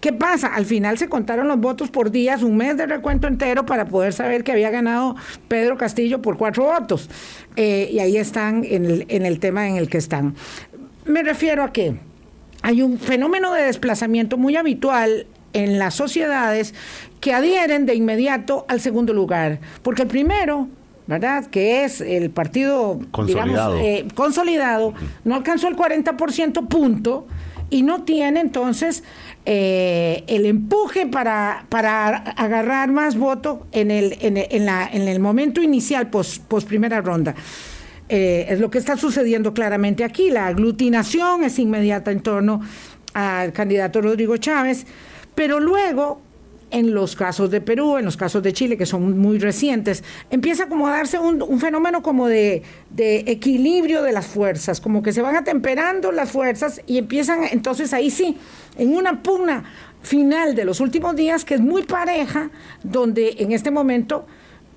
[0.00, 0.48] ¿Qué pasa?
[0.48, 4.12] Al final se contaron los votos por días, un mes de recuento entero para poder
[4.12, 5.14] saber que había ganado
[5.46, 7.08] Pedro Castillo por cuatro votos.
[7.54, 10.34] Eh, y ahí están en el, en el tema en el que están.
[11.04, 11.94] Me refiero a que
[12.62, 16.74] hay un fenómeno de desplazamiento muy habitual en las sociedades
[17.20, 20.68] que adhieren de inmediato al segundo lugar, porque el primero,
[21.12, 21.46] ¿verdad?
[21.46, 23.74] Que es el partido Consolidado.
[23.76, 24.94] digamos, eh, consolidado,
[25.24, 27.26] no alcanzó el 40% punto
[27.70, 29.02] y no tiene entonces
[29.46, 35.08] eh, el empuje para, para agarrar más voto en el, en el, en la- en
[35.08, 37.34] el momento inicial, post, post primera ronda.
[38.08, 40.30] Eh, es lo que está sucediendo claramente aquí.
[40.30, 42.60] La aglutinación es inmediata en torno
[43.14, 44.86] al candidato Rodrigo Chávez,
[45.34, 46.20] pero luego,
[46.72, 50.66] en los casos de Perú, en los casos de Chile, que son muy recientes, empieza
[50.66, 55.22] como a darse un, fenómeno como de, de equilibrio de las fuerzas, como que se
[55.22, 58.36] van atemperando las fuerzas y empiezan entonces ahí sí,
[58.78, 59.64] en una pugna
[60.02, 62.50] final de los últimos días que es muy pareja,
[62.82, 64.26] donde en este momento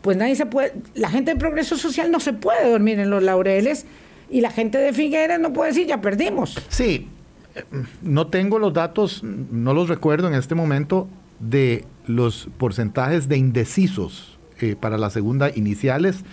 [0.02, 3.24] pues nadie se puede, la gente de Progreso Social no se puede dormir en los
[3.24, 3.88] laureles
[4.30, 6.60] y la gente de Figueres no puede decir ya perdimos.
[6.70, 7.08] Sí,
[7.56, 7.64] eh,
[8.04, 11.08] no tengo los datos, no los recuerdo en este momento,
[11.50, 16.24] de los porcentajes de indecisos eh, para la segunda iniciales,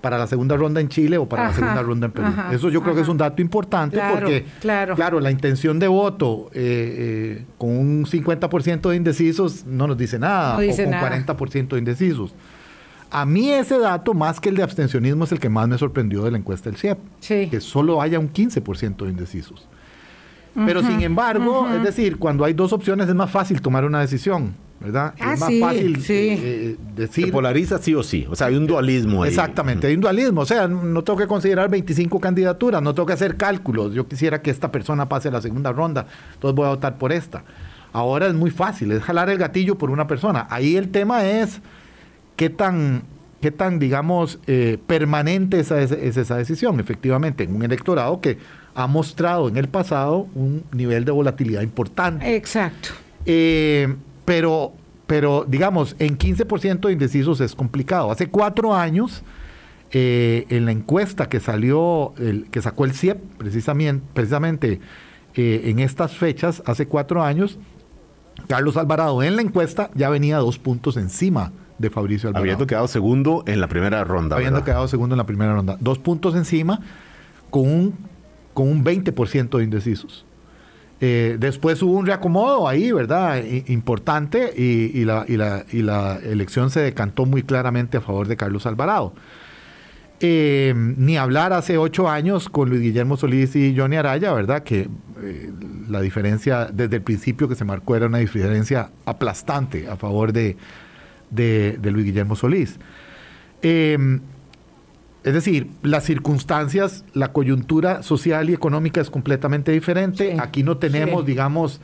[0.00, 2.26] para la segunda ronda en Chile o para Ajá, la segunda ronda en Perú.
[2.26, 3.12] ajá, Eso yo creo que es ajá.
[3.12, 5.20] un dato importante Claro, porque, claro.
[5.20, 10.54] la intención de voto eh, eh, con un 50% de indecisos no nos dice nada,
[10.54, 11.24] No dice o con nada.
[11.24, 12.34] 40% de indecisos.
[13.10, 16.24] A mí ese dato, más que el de abstencionismo, es el que más me sorprendió
[16.24, 17.46] de la encuesta del CIEP Sí.
[17.50, 19.68] que solo haya un 15% de indecisos.
[20.54, 24.54] Pero sin embargo, es decir, cuando hay dos opciones es más fácil tomar una decisión,
[24.80, 25.14] ¿verdad?
[25.18, 26.12] Ah, es más sí, fácil sí.
[26.12, 27.32] eh, eh, Se decir...
[27.32, 28.26] polariza sí o sí.
[28.30, 29.30] O sea, hay un dualismo ahí.
[29.30, 33.14] Exactamente, hay un dualismo, o sea, no tengo que considerar 25 candidaturas, no tengo que
[33.14, 36.70] hacer cálculos, yo quisiera que esta persona pase a la segunda ronda, entonces voy a
[36.70, 37.44] votar por esta.
[37.94, 40.46] Ahora es muy fácil, es jalar el gatillo por una persona.
[40.50, 41.60] Ahí el tema es
[42.36, 43.04] qué tan,
[43.40, 48.38] qué tan digamos, eh, permanente esa, es, es esa decisión, efectivamente, en un electorado que
[48.74, 52.36] ha mostrado en el pasado un nivel de volatilidad importante.
[52.36, 52.90] Exacto.
[53.26, 54.72] Eh, pero,
[55.06, 58.10] pero, digamos, en 15% de indecisos es complicado.
[58.10, 59.22] Hace cuatro años,
[59.90, 64.80] eh, en la encuesta que salió, el, que sacó el CIEP, precisamente, precisamente
[65.34, 67.58] eh, en estas fechas, hace cuatro años,
[68.48, 72.42] Carlos Alvarado en la encuesta ya venía dos puntos encima de Fabricio Alvarado.
[72.42, 74.36] Habiendo quedado segundo en la primera ronda.
[74.36, 74.66] habiendo ¿verdad?
[74.66, 75.76] quedado segundo en la primera ronda.
[75.80, 76.80] Dos puntos encima
[77.50, 77.94] con un,
[78.54, 80.24] con un 20% de indecisos.
[81.04, 83.42] Eh, después hubo un reacomodo ahí, ¿verdad?
[83.66, 85.24] Importante y, la,
[86.22, 89.12] elección se decantó muy claramente a favor de Carlos Alvarado.
[90.20, 94.62] Eh, ni hablar hace ocho años con Luis Guillermo Solís y Johnny Araya, ¿verdad?
[94.62, 94.88] Que
[95.20, 95.52] eh,
[95.88, 100.56] la diferencia desde el principio que se marcó era una diferencia aplastante a favor de
[101.82, 102.78] Luis Guillermo Solís.
[105.24, 110.32] Es decir, las circunstancias, la coyuntura social y económica es completamente diferente.
[110.32, 111.26] Sí, Aquí no tenemos, sí.
[111.26, 111.80] digamos...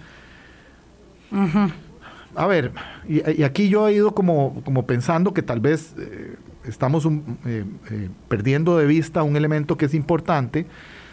[2.36, 2.72] A ver,
[3.08, 7.38] y, y aquí yo he ido como, como pensando que tal vez eh, estamos un-
[7.46, 10.66] eh, eh, perdiendo de vista un elemento que es importante,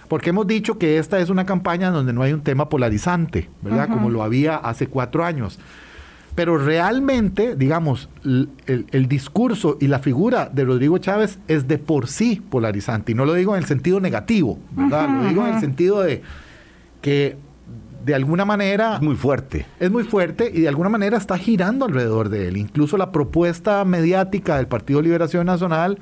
[0.07, 3.89] porque hemos dicho que esta es una campaña donde no hay un tema polarizante, ¿verdad?
[3.89, 5.57] Como lo había hace cuatro años.
[6.35, 12.07] Pero realmente, digamos, el, el discurso y la figura de Rodrigo Chávez es de por
[12.07, 13.13] sí polarizante.
[13.13, 15.09] Y no lo digo en el sentido negativo, ¿verdad?
[15.09, 16.21] lo digo en el sentido de
[17.01, 17.37] que
[18.03, 19.65] de alguna manera Es muy fuerte.
[19.79, 22.57] es muy fuerte y de alguna manera está girando alrededor de él.
[22.57, 25.97] Incluso la propuesta mediática del Partido Liberación Nacional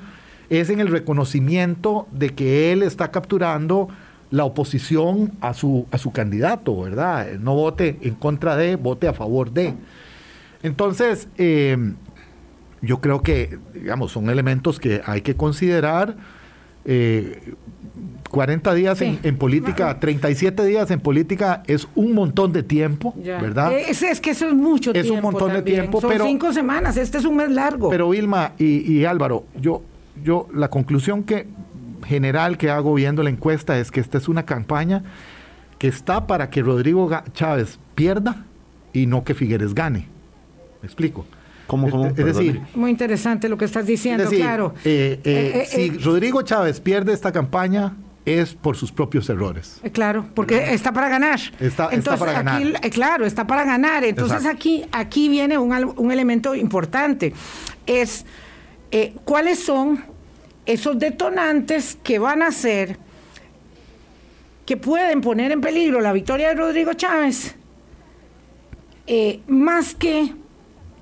[0.50, 3.88] es en el reconocimiento de que él está capturando
[4.30, 7.28] la oposición a su, a su candidato, ¿verdad?
[7.40, 9.74] No vote en contra de, vote a favor de.
[10.64, 11.76] Entonces, eh,
[12.82, 16.16] yo creo que, digamos, son elementos que hay que considerar.
[16.86, 17.54] Eh,
[18.30, 19.20] 40 días en, Sí.
[19.22, 23.40] en política, 37 días en política es un montón de tiempo, Ya.
[23.40, 23.72] ¿verdad?
[23.78, 25.30] Es, es que eso es mucho Es un tiempo.
[25.30, 26.96] montón de tiempo, Son pero- cinco semanas.
[26.96, 27.90] Este es un mes largo.
[27.90, 29.82] Pero Vilma y, y Álvaro, yo,
[30.24, 31.46] yo la conclusión que
[32.04, 35.04] general que hago viendo la encuesta es que esta es una campaña
[35.78, 38.44] que está para que Rodrigo Chávez pierda
[38.92, 40.08] y no que Figueres gane.
[40.84, 41.24] ¿Me explico?
[41.66, 42.08] ¿Cómo, cómo?
[42.08, 42.60] Es, es decir.
[42.74, 44.74] Muy interesante lo que estás diciendo, es decir, claro.
[44.84, 49.30] eh, eh, Eh, eh, si eh, Rodrigo Chávez pierde esta campaña es por sus propios
[49.30, 49.80] errores.
[49.94, 51.40] Claro, porque está para ganar.
[51.58, 52.62] Está- para ganar.
[52.76, 54.04] aquí, claro, está para ganar.
[54.04, 54.58] Entonces Exacto.
[54.58, 57.32] aquí, aquí viene un, elemento importante.
[57.86, 58.26] Es
[58.90, 60.04] eh, cuáles son
[60.66, 62.98] esos detonantes que van a hacer
[64.66, 67.54] que pueden poner en peligro la victoria de Rodrigo Chávez,
[69.06, 70.34] eh, más que,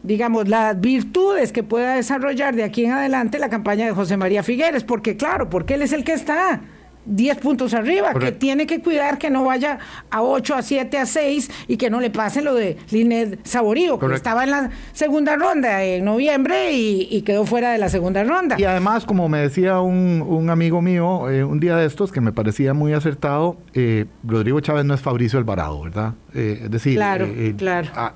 [0.02, 4.42] digamos, las virtudes que pueda desarrollar de aquí en adelante la campaña de José María
[4.42, 6.60] Figueres, porque claro, porque él es el que está
[7.04, 11.04] 10 puntos arriba, que tiene que cuidar que no vaya a 8, a 7, a
[11.06, 15.34] 6 y que no le pase lo de Linet Saborío, que estaba en la segunda
[15.34, 18.54] ronda en noviembre y, y quedó fuera de la segunda ronda.
[18.56, 22.20] Y además, como me decía un, un amigo mío eh, un día de estos, que
[22.20, 26.14] me parecía muy acertado, eh, Rodrigo Chávez no es Fabricio Alvarado, ¿verdad?
[26.34, 27.88] Eh, es decir, Claro, eh, eh, claro.
[27.96, 28.12] ah,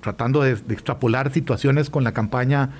[0.00, 2.70] tratando de, de extrapolar situaciones con la campaña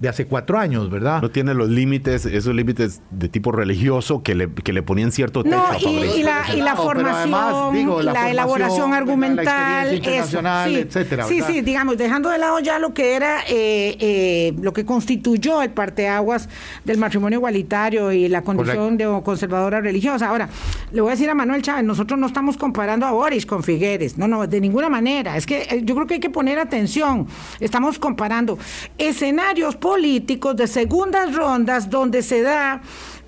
[0.00, 1.20] de hace cuatro años, ¿verdad?
[1.20, 5.42] No tiene los límites, esos límites de tipo religioso que le, que le ponían cierto
[5.42, 8.30] techo No, a y, la, y la No, pero además, formación, digo, la, la formación,
[8.30, 11.48] elaboración la argumental, internacional, eso, sí, etcétera, sí, ¿verdad?
[11.48, 15.70] sí, digamos, dejando de lado ya lo que era, eh, eh, lo que constituyó el
[15.70, 16.48] parteaguas
[16.84, 20.28] del matrimonio igualitario y la condición de conservadora religiosa.
[20.28, 20.48] Ahora,
[20.92, 24.16] le voy a decir a Manuel Chávez, nosotros no estamos comparando a Boris con Figueres,
[24.16, 25.36] no, no, de ninguna manera.
[25.36, 27.26] Es que eh, yo creo que hay que poner atención.
[27.58, 28.58] Estamos comparando
[28.96, 32.82] escenarios políticos de segundas rondas donde se da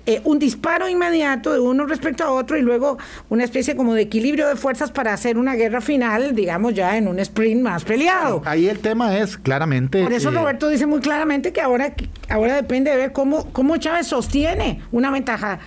[0.05, 4.03] eh, un disparo inmediato de uno respecto a otro y luego una especie como de
[4.03, 8.43] equilibrio de fuerzas para hacer una guerra final, digamos ya en un sprint más peleado.
[8.45, 10.03] Ahí el tema es claramente...
[10.03, 11.95] Por eso eh, Roberto dice muy claramente que ahora,
[12.29, 15.57] ahora depende de ver cómo, cómo Chávez sostiene una ventaja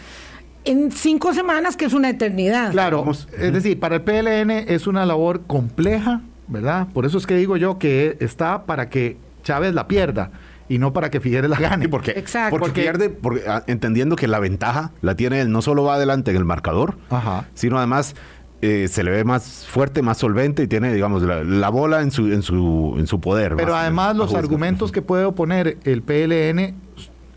[0.64, 2.70] en cinco semanas, que es una eternidad.
[2.70, 6.86] Claro, es decir, para el PLN es una labor compleja, ¿verdad?
[6.94, 10.30] Por eso es que digo yo que está para que Chávez la pierda
[10.68, 11.84] y no para que Figueres la gane.
[11.84, 12.50] Sí, porque, Exacto.
[12.50, 15.94] porque Porque- pierde, porque, ah, entendiendo que la ventaja la tiene él, no solo va
[15.96, 17.46] adelante en el marcador, Ajá.
[17.54, 18.14] sino además
[18.62, 22.10] eh, se le ve más fuerte, más solvente y tiene, digamos, la, la bola en
[22.10, 23.56] su, en su, en su poder.
[23.56, 26.74] Pero más- además los argumentos que puede oponer el PLN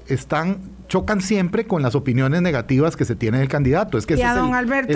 [0.08, 3.98] están chocan siempre con las opiniones negativas que se tiene del candidato.
[3.98, 4.92] Es que y ese a es el- don Alberto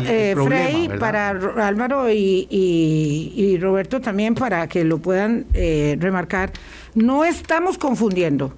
[0.02, 1.00] el- el- el eh, problema, Frey, ¿verdad?
[1.00, 6.52] para Ro- Álvaro y, y- y Roberto también, para que lo puedan eh, remarcar,
[6.94, 8.54] no estamos confundiendo,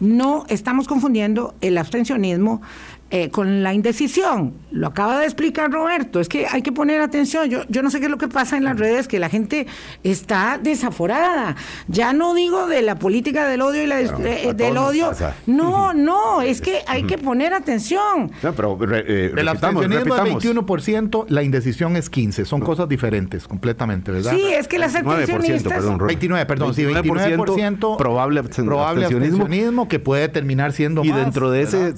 [0.00, 2.60] no estamos confundiendo el abstencionismo
[3.10, 4.54] eh, con la indecisión.
[4.72, 7.48] Lo acaba de explicar Roberto, es que hay que poner atención.
[7.48, 9.66] Yo, yo no sé qué es lo que pasa en las redes, que la gente
[10.02, 11.54] está desaforada.
[11.86, 15.08] Ya no digo de la política del odio y la, eh, del odio.
[15.10, 15.34] pasa.
[15.46, 18.32] No, no, es que hay que poner atención.
[18.42, 20.44] No, pero re- eh, El abstencionismo es repitamos.
[20.44, 22.44] 21%, la indecisión es 15%.
[22.46, 24.32] Son cosas diferentes completamente, ¿verdad?
[24.32, 25.72] Sí, es que las 9%, abstencionistas...
[25.72, 29.44] perdón, Ro- 29, perdón, sí, 29% probable absten- probable abstencionismo.
[29.44, 31.94] abstencionismo que puede terminar siendo Y más, dentro de ese ¿verdad?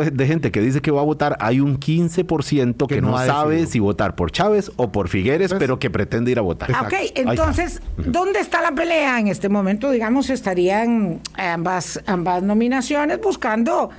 [0.00, 3.00] 70% de- de gente que dice que va a votar, hay un 15% que, Que
[3.00, 3.70] no, sabe decidido.
[3.72, 6.70] si votar por Chávez o por Figueres, Pues- pero que pretende ir a votar.
[6.74, 7.20] Ah, Ok, está.
[7.30, 9.18] entonces, ¿dónde está la pelea?
[9.20, 13.90] En este momento, digamos, estarían ambas, ambas nominaciones buscando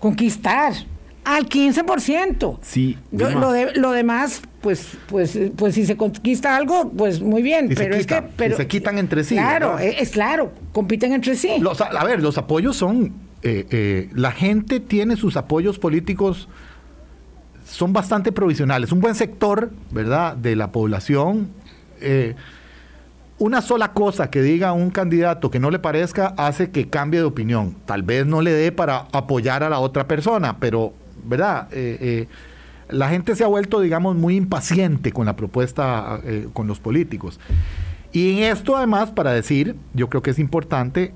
[0.00, 0.72] conquistar
[1.24, 2.58] al 15%.
[2.62, 7.40] Sí, Yo- lo, de- lo demás, pues, pues, pues si se conquista algo, pues muy
[7.42, 7.68] bien.
[7.68, 9.84] Si se pero es quita, que, si pero, se quitan entre sí, Claro, ¿verdad?
[9.84, 11.52] es, es claro, compiten entre sí.
[11.60, 13.23] Los, a a ver, los apoyos son.
[13.46, 16.48] Eh, eh, la gente tiene sus apoyos políticos,
[17.66, 18.90] son bastante provisionales.
[18.90, 21.50] Un buen sector, ¿verdad?, de la población.
[22.00, 22.34] eh,
[23.36, 27.26] una sola cosa que diga un candidato que no le parezca hace que cambie de
[27.26, 27.76] opinión.
[27.84, 31.68] Tal vez no le dé para apoyar a la otra persona, pero, ¿verdad?
[32.88, 36.20] La gente se ha vuelto, digamos, muy impaciente con la propuesta,
[36.52, 37.40] con los políticos.
[38.12, 41.12] Y en esto, además, para decir, yo creo que es importante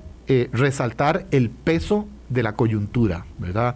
[0.51, 3.75] resaltar el peso de la coyuntura, ¿verdad?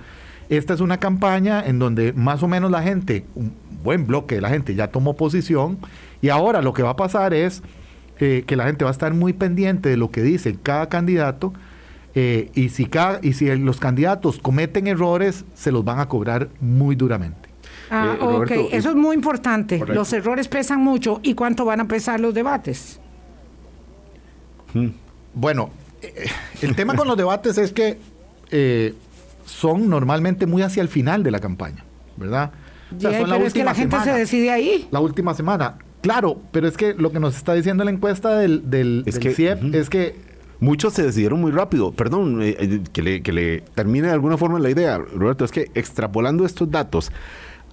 [0.50, 4.42] Esta es una campaña en donde más o menos la gente, un buen bloque de
[4.42, 5.78] la gente ya tomó posición
[6.22, 7.64] y ahora lo que va a pasar es
[8.20, 11.54] eh, que la gente va a estar muy pendiente de lo que dice cada candidato
[12.16, 16.50] eh, y, si cada, y si los candidatos cometen errores, se los van a cobrar
[16.62, 17.50] muy duramente.
[17.90, 19.80] Ah, Eh, ok, Roberto, eso es muy importante.
[19.80, 20.00] correcto.
[20.00, 21.20] Los errores pesan mucho.
[21.24, 23.00] ¿Y cuánto van a pesar los debates?
[25.34, 25.70] Bueno,
[26.02, 26.26] eh,
[26.62, 27.98] el tema con los debates es que
[28.54, 28.94] eh,
[29.46, 31.84] son normalmente muy hacia el final de la campaña,
[32.16, 32.52] ¿verdad?
[32.96, 34.88] O sea, son pero es que la gente se decide ahí.
[34.92, 35.78] La última semana.
[36.02, 39.24] Claro, pero es que lo que nos está diciendo la encuesta del, del, Es del
[39.24, 41.92] que- CIEP es que Muchos se decidieron muy rápido.
[41.92, 45.44] Perdón, eh, eh, que, le, que le termine de alguna forma la idea, Roberto.
[45.44, 47.12] Es que extrapolando estos datos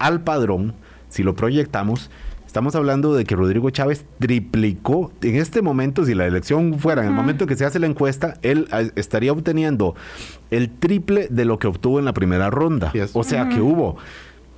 [0.00, 0.74] al padrón,
[1.08, 2.10] si lo proyectamos,
[2.50, 5.12] estamos hablando de que Rodrigo Chávez triplicó.
[5.22, 7.86] En este momento, si la elección fuera, en el momento en que se hace la
[7.86, 9.94] encuesta, él eh, estaría obteniendo
[10.50, 12.92] el triple de lo que obtuvo en la primera ronda.
[13.12, 13.98] O sea que hubo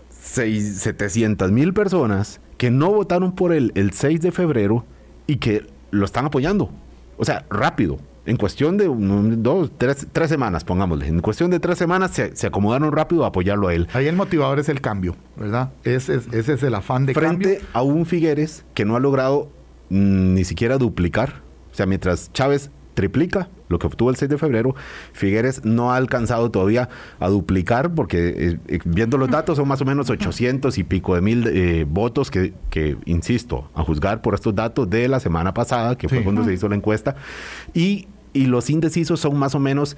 [0.09, 4.87] 700 mil personas que no votaron por él el 6 de febrero
[5.27, 6.71] y que lo están apoyando.
[7.19, 7.99] O sea, rápido.
[8.25, 11.09] En cuestión de un- dos, tres, tres semanas, pongámosle.
[11.09, 13.89] En cuestión de tres semanas se, se acomodaron rápido a apoyarlo a él.
[13.95, 15.73] ahí el motivador es el cambio, ¿verdad?
[15.83, 17.69] Ese es, ese es el afán de Frente cambio.
[17.73, 19.51] a un Figueres que no ha logrado
[19.91, 21.43] mm, ni siquiera duplicar.
[21.73, 24.75] O sea, mientras Chávez triplica lo que obtuvo el 6 de febrero,
[25.15, 29.81] Figueres no ha alcanzado todavía a duplicar porque eh, eh, viendo los datos son más
[29.81, 34.35] o menos 800 y pico de mil eh, votos que, que, insisto, a juzgar por
[34.35, 37.17] estos datos de la semana pasada, que fue cuando se hizo la encuesta,
[37.73, 39.97] y, y los indecisos son más o menos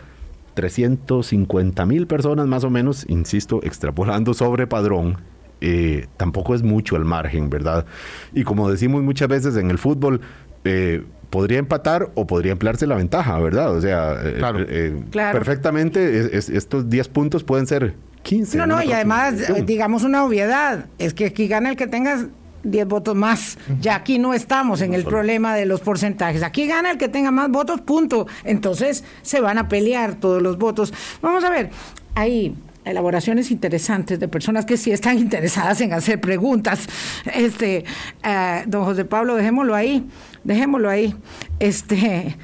[0.54, 5.18] 350 mil personas más o menos, insisto, extrapolando sobre padrón.
[5.66, 7.86] eh, tampoco es mucho el margen, ¿verdad?
[8.34, 10.20] Y como decimos muchas veces en el fútbol,
[10.64, 13.74] eh, podría empatar o podría emplearse la ventaja, ¿verdad?
[13.74, 14.58] O sea, eh, Claro.
[14.68, 15.38] eh, Claro.
[15.38, 17.94] perfectamente es- es- estos 10 puntos pueden ser
[18.24, 18.58] 15.
[18.58, 22.26] No, no, y además, digamos una obviedad, es que aquí gana el que tenga
[22.64, 23.58] 10 votos más.
[23.80, 26.42] Ya aquí no estamos en el problema de los porcentajes.
[26.42, 28.26] Aquí gana el que tenga más votos, punto.
[28.44, 30.92] Entonces se van a pelear todos los votos.
[31.22, 31.70] Vamos a ver,
[32.14, 36.86] hay elaboraciones interesantes de personas que sí están interesadas en hacer preguntas.
[37.32, 37.84] Este,
[38.22, 40.06] eh, don José Pablo, dejémoslo ahí,
[40.42, 41.14] dejémoslo ahí.
[41.58, 42.36] Este,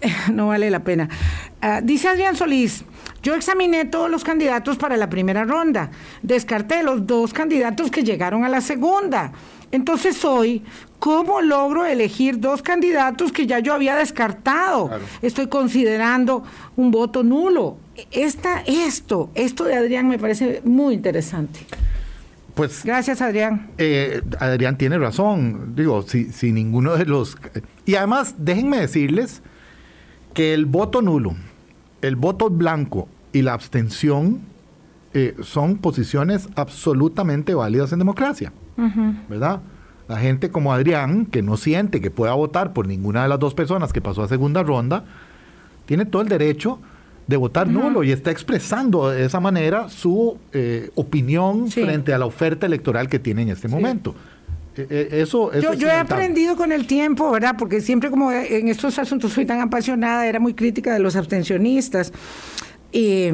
[0.32, 1.08] no vale la pena.
[1.60, 2.84] Ah, dice Adrián Solís,
[3.22, 5.90] yo examiné todos los candidatos para la primera ronda,
[6.22, 9.32] descarté los dos candidatos que llegaron a la segunda.
[9.72, 10.62] Entonces hoy,
[10.98, 14.90] ¿cómo logro elegir dos candidatos que ya yo había descartado?
[15.22, 16.44] Estoy considerando
[16.76, 17.76] un voto nulo.
[18.10, 21.60] Esta, esto, esto de Adrián me parece muy interesante.
[22.54, 23.68] Pues Gracias, Adrián.
[23.76, 25.74] Eh, Adrián tiene razón.
[25.76, 27.36] Digo, si, si ninguno de los.
[27.84, 29.42] Y además, déjenme decirles
[30.32, 31.36] que el voto nulo,
[32.00, 34.40] el voto blanco y la abstención
[35.18, 38.52] eh, son posiciones absolutamente válidas en democracia,
[39.30, 39.60] ¿verdad?
[40.08, 43.54] La gente como Adrián, que no siente que pueda votar por ninguna de las dos
[43.54, 45.04] personas que pasó a segunda ronda,
[45.86, 46.78] tiene todo el derecho
[47.26, 51.82] de votar nulo y está expresando de esa manera su eh, opinión Sí.
[51.82, 54.14] frente a la oferta electoral que tiene en este momento.
[54.76, 57.54] Eh, eh, eso, eso Yo, es yo he aprendido con el tiempo, ¿verdad?
[57.58, 62.12] Porque siempre como en estos asuntos fui tan apasionada, era muy crítica de los abstencionistas.
[62.92, 63.30] Y,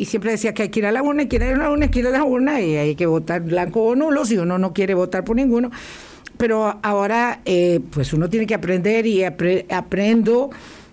[0.00, 1.70] y siempre decía que hay que ir a la urna, hay que ir a la
[1.70, 4.36] urna, hay que ir a la urna, y hay que votar blanco o nulo si
[4.38, 5.70] uno no quiere votar por ninguno.
[6.36, 10.50] Pero ahora, eh, pues uno tiene que aprender y apre- aprendo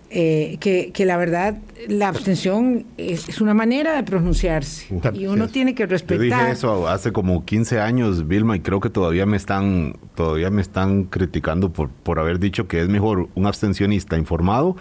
[0.10, 1.58] eh, que, que la verdad,
[1.90, 4.88] la abstención es, es una manera de pronunciarse.
[5.14, 5.54] Y uno Sí.
[5.54, 6.20] tiene que Yo respetar.
[6.22, 10.62] dije eso hace como 15 años, Vilma, y creo que todavía me están, todavía me
[10.62, 14.76] están criticando por, por haber dicho que es mejor un abstencionista informado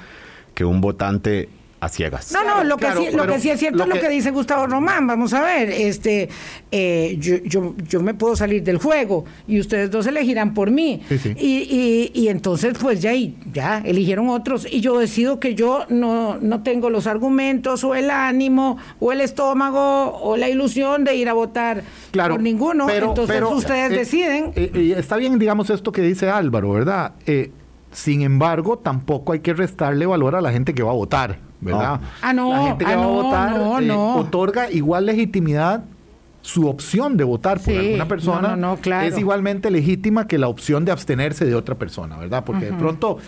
[0.54, 1.48] que un votante
[1.78, 2.32] a ciegas.
[2.32, 4.00] No, no, lo, claro, que, sí, lo que sí es cierto lo es lo que-
[4.00, 5.06] que dice Gustavo Román.
[5.06, 6.28] Vamos a ver, este,
[6.70, 11.02] eh, yo, yo, yo me puedo salir del juego y ustedes dos elegirán por mí.
[11.08, 11.34] Sí, sí.
[11.38, 15.84] Y, y, y entonces, pues ya, y ya eligieron otros y yo decido que yo
[15.90, 21.14] no, no tengo los argumentos o el ánimo o el estómago o la ilusión de
[21.16, 22.86] ir a votar por ninguno.
[22.86, 24.44] pero- entonces pero, ustedes eh, deciden.
[24.56, 27.12] eh, eh, está bien, digamos, esto que dice Álvaro, ¿verdad?
[27.26, 27.50] Eh,
[27.92, 32.00] sin embargo, tampoco hay que restarle valor a la gente que va a votar, ¿verdad?
[32.00, 32.06] No.
[32.22, 34.14] Ah, no, La gente que ah, va a no, votar no, eh, no.
[34.16, 35.84] otorga igual legitimidad
[36.40, 39.06] su opción de votar por Sí, alguna persona no, no, no, claro.
[39.06, 42.44] es igualmente legítima que la opción de abstenerse de otra persona, ¿verdad?
[42.44, 43.18] Porque de pronto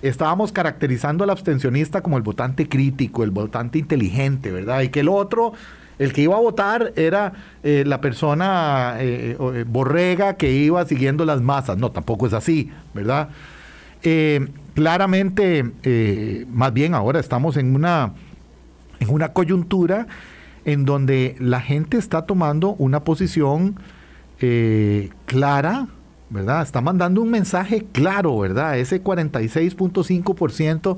[0.00, 4.80] estábamos caracterizando al abstencionista como el votante crítico, el votante inteligente, ¿verdad?
[4.80, 5.52] Y que el otro,
[5.98, 9.36] el que iba a votar era eh, la persona eh,
[9.68, 11.76] borrega que iba siguiendo las masas.
[11.76, 13.28] No, tampoco es así, ¿verdad?
[14.02, 18.14] Eh, claramente, eh, más bien ahora estamos en una,
[19.00, 20.06] en una coyuntura
[20.64, 23.76] en donde la gente está tomando una posición
[24.40, 25.88] eh, clara,
[26.30, 26.62] ¿verdad?
[26.62, 28.78] Está mandando un mensaje claro, ¿verdad?
[28.78, 30.96] Ese 46.5%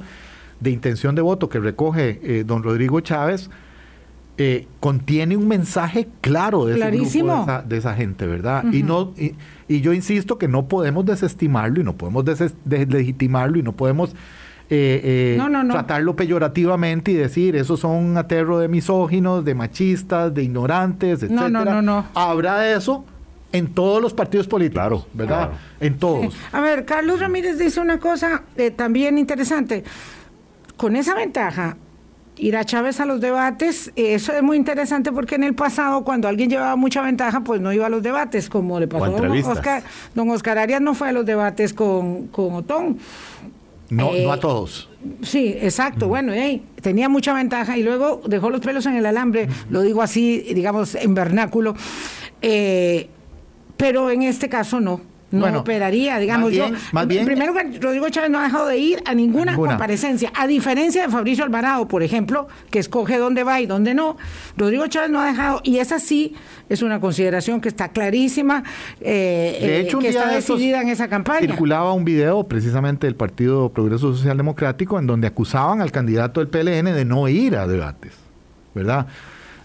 [0.60, 3.50] de intención de voto que recoge eh, don Rodrigo Chávez
[4.36, 7.36] eh, contiene un mensaje claro de ese grupo, Clarísimo.
[7.36, 8.64] de esa, de esa gente, ¿verdad?
[8.72, 9.34] y, no, y,
[9.68, 12.24] y yo insisto que no podemos desestimarlo y no podemos
[12.64, 14.10] deslegitimarlo y no podemos
[14.70, 15.74] eh, eh, No, no, no.
[15.74, 21.30] tratarlo peyorativamente y decir, esos son un aterro de misóginos, de machistas, de ignorantes, etc.
[21.30, 22.06] No, no, no, no.
[22.14, 23.04] Habrá de eso
[23.52, 25.36] en todos los partidos políticos, Claro, ¿verdad?
[25.50, 25.52] claro.
[25.80, 26.34] En todos.
[26.50, 29.84] A ver, Carlos Ramírez dice una cosa eh, también interesante.
[30.76, 31.76] Con esa ventaja,
[32.36, 36.04] ir a Chávez a los debates, eh, eso es muy interesante porque en el pasado,
[36.04, 39.10] cuando alguien llevaba mucha ventaja, pues no iba a los debates, como le pasó a
[39.10, 39.44] don.
[39.44, 39.82] Oscar.
[40.14, 42.98] Don Oscar Arias no fue a los debates con, con Otón.
[43.90, 44.88] No, Eh, no a todos.
[45.22, 46.08] Sí, exacto.
[46.08, 50.02] Bueno, ey, tenía mucha ventaja y luego dejó los pelos en el alambre, lo digo
[50.02, 51.74] así, digamos, en vernáculo.
[52.42, 53.08] Eh,
[53.76, 55.00] pero en este caso no.
[55.34, 56.80] No Bueno, operaría, digamos más bien- yo.
[56.92, 59.72] más bien- primero, que Rodrigo Chávez no ha dejado de ir a ninguna, Ninguna.
[59.72, 60.32] comparecencia.
[60.34, 64.16] A diferencia de Fabricio Alvarado, por ejemplo, que escoge dónde va y dónde no.
[64.56, 66.34] Rodrigo Chávez no ha dejado, y esa sí
[66.68, 68.62] es una consideración que está clarísima,
[69.00, 71.40] eh, De eh, hecho, que está de decidida en esa campaña.
[71.40, 76.48] Circulaba un video precisamente del Partido Progreso Social Democrático en donde acusaban al candidato del
[76.48, 78.12] PLN de no ir a debates,
[78.74, 79.06] ¿verdad?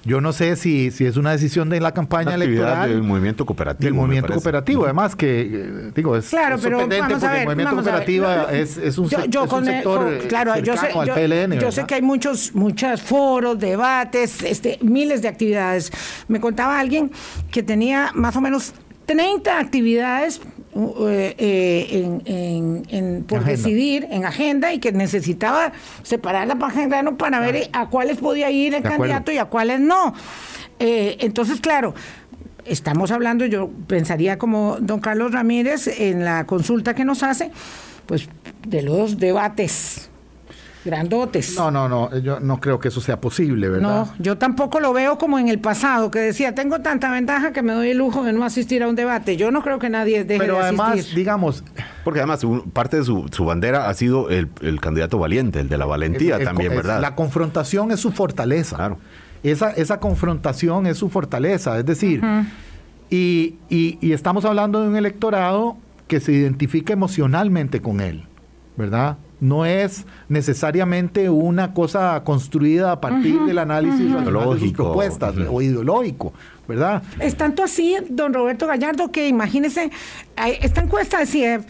[0.05, 2.89] Yo no sé si, si es una decisión de la campaña Una electoral.
[2.89, 3.83] del movimiento cooperativo.
[3.85, 7.31] del movimiento cooperativo, además que, eh, digo, es, Claro, es pero sorprendente vamos a porque
[7.33, 10.13] ver, el movimiento cooperativo es, es un, yo, yo es un con el- sector con-
[10.13, 14.41] eh, claro, yo sé, al yo- PLN, yo sé que hay muchos, muchos foros, debates,
[14.43, 15.91] este, miles de actividades.
[16.29, 17.11] Me contaba alguien
[17.51, 18.73] que tenía más o menos
[19.05, 20.39] 30 actividades
[20.75, 23.51] en, en- en- por Agenda.
[23.57, 25.71] decidir en agenda y que necesitaba
[26.03, 27.17] separar la agenda ¿no?
[27.17, 29.03] para ver eh, a cuáles podía ir el De acuerdo.
[29.03, 30.13] candidato y a cuáles no.
[30.79, 31.93] Eh, entonces, claro,
[32.65, 37.51] estamos hablando, yo pensaría como don Carlos Ramírez en la consulta que nos hace,
[38.05, 38.29] pues
[38.67, 40.09] de los debates
[40.85, 41.55] grandotes.
[41.55, 44.05] No, no, no, yo no creo que eso sea posible, ¿verdad?
[44.07, 47.61] No, yo tampoco lo veo como en el pasado, que decía, tengo tanta ventaja que
[47.61, 49.35] me doy el lujo de no asistir a un debate.
[49.37, 51.15] Yo no creo que nadie deje Pero de además, asistir.
[51.15, 51.63] digamos,
[52.03, 55.69] Porque además un- parte de su, su bandera ha sido el, el candidato valiente, el
[55.69, 57.01] de la valentía el- el- también, es- ¿verdad?
[57.01, 58.75] La confrontación es su fortaleza.
[58.77, 58.97] Claro.
[59.43, 61.77] Esa, esa confrontación es su fortaleza.
[61.79, 62.21] Es decir,
[63.09, 65.77] y, y- y estamos hablando de un electorado
[66.07, 68.23] que se identifica emocionalmente con él,
[68.77, 69.17] ¿verdad?
[69.41, 74.83] No es necesariamente una cosa construida a partir del análisis de sus Ideológico.
[74.83, 75.55] propuestas Ujú.
[75.57, 76.33] o ideológico,
[76.67, 77.03] ¿verdad?
[77.19, 79.91] Es tanto así, don Roberto Gallardo, que imagínese,
[80.35, 81.61] hay- esta encuesta decía,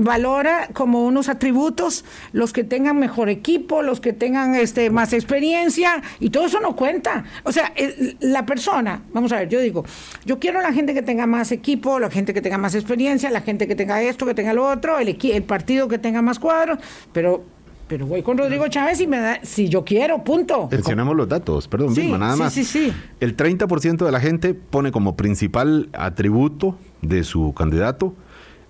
[0.00, 6.02] valora como unos atributos los que tengan mejor equipo, los que tengan este más experiencia,
[6.20, 7.24] y todo eso no cuenta.
[7.44, 7.72] O sea,
[8.20, 9.84] la persona, vamos a ver, yo digo,
[10.24, 13.40] yo quiero la gente que tenga más equipo, la gente que tenga más experiencia, la
[13.40, 16.78] gente que tenga esto, que tenga lo otro, el, el partido que tenga más cuadros,
[17.18, 17.42] pero...
[17.88, 20.68] Pero voy con Rodrigo Chávez y me da, si yo quiero, punto.
[20.70, 22.52] Mencionemos los datos, perdón, Sí, Vilma, nada sí, más.
[22.52, 22.92] sí, sí.
[23.18, 28.14] El 30% de la gente pone como principal atributo de su candidato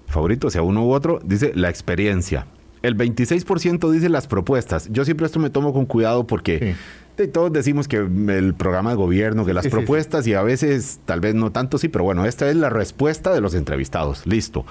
[0.07, 2.47] favorito, sea uno u otro, dice la experiencia.
[2.83, 4.89] El 26% dice las propuestas.
[4.93, 6.77] Yo siempre esto me tomo con cuidado porque
[7.17, 9.77] de todos decimos que el programa de gobierno, que las Sí, sí, sí.
[9.79, 13.35] propuestas y a veces tal vez no tanto, sí, pero bueno, esta es la respuesta
[13.35, 14.25] de los entrevistados.
[14.29, 14.65] Listo.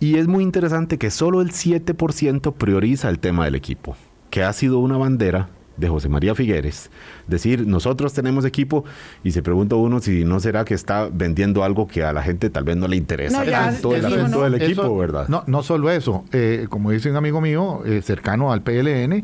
[0.00, 3.96] Y es muy interesante que solo el 7% prioriza el tema del equipo,
[4.30, 6.90] que ha sido una bandera de José María Figueres.
[7.26, 8.84] Decir, nosotros tenemos equipo
[9.24, 12.48] y se pregunta uno si no será que está vendiendo algo que a la gente
[12.50, 14.42] tal vez no le interesa No, ya tanto el asunto ¿no?
[14.44, 15.28] del equipo, Eso- ¿verdad?
[15.28, 19.22] No, no solo eso, eh, como dice un amigo mío eh, cercano al PLN,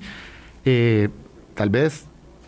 [0.65, 1.09] eh,
[1.55, 2.05] tal vez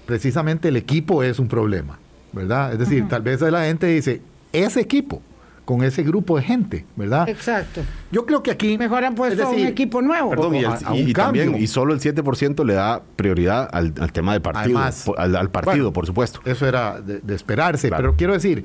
[0.07, 1.99] precisamente el equipo es un problema,
[2.33, 2.73] ¿verdad?
[2.75, 4.21] Es decir, tal vez la gente dice,
[4.53, 5.23] ese equipo,
[5.65, 7.29] con ese grupo de gente, ¿verdad?
[7.29, 7.81] Exacto.
[8.13, 8.77] Yo creo que aquí...
[8.77, 10.31] Mejor han puesto decir, un equipo nuevo.
[10.31, 13.69] Perdón, y, el- a- a y un también, y solo el 7% le da prioridad
[13.73, 16.41] al, al tema de partido, Además, al, al partido, bueno, por supuesto.
[16.45, 18.03] Eso era de, de esperarse, Claro.
[18.03, 18.65] pero quiero decir,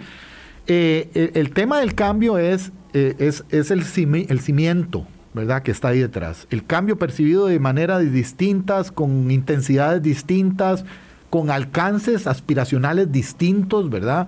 [0.67, 5.63] eh, el, el tema del cambio es, eh, es, es el, cimi- el cimiento, ¿verdad?
[5.63, 6.47] Que está ahí detrás.
[6.49, 10.83] El cambio percibido de maneras distintas, con intensidades distintas,
[11.29, 14.27] con alcances aspiracionales distintos, ¿verdad?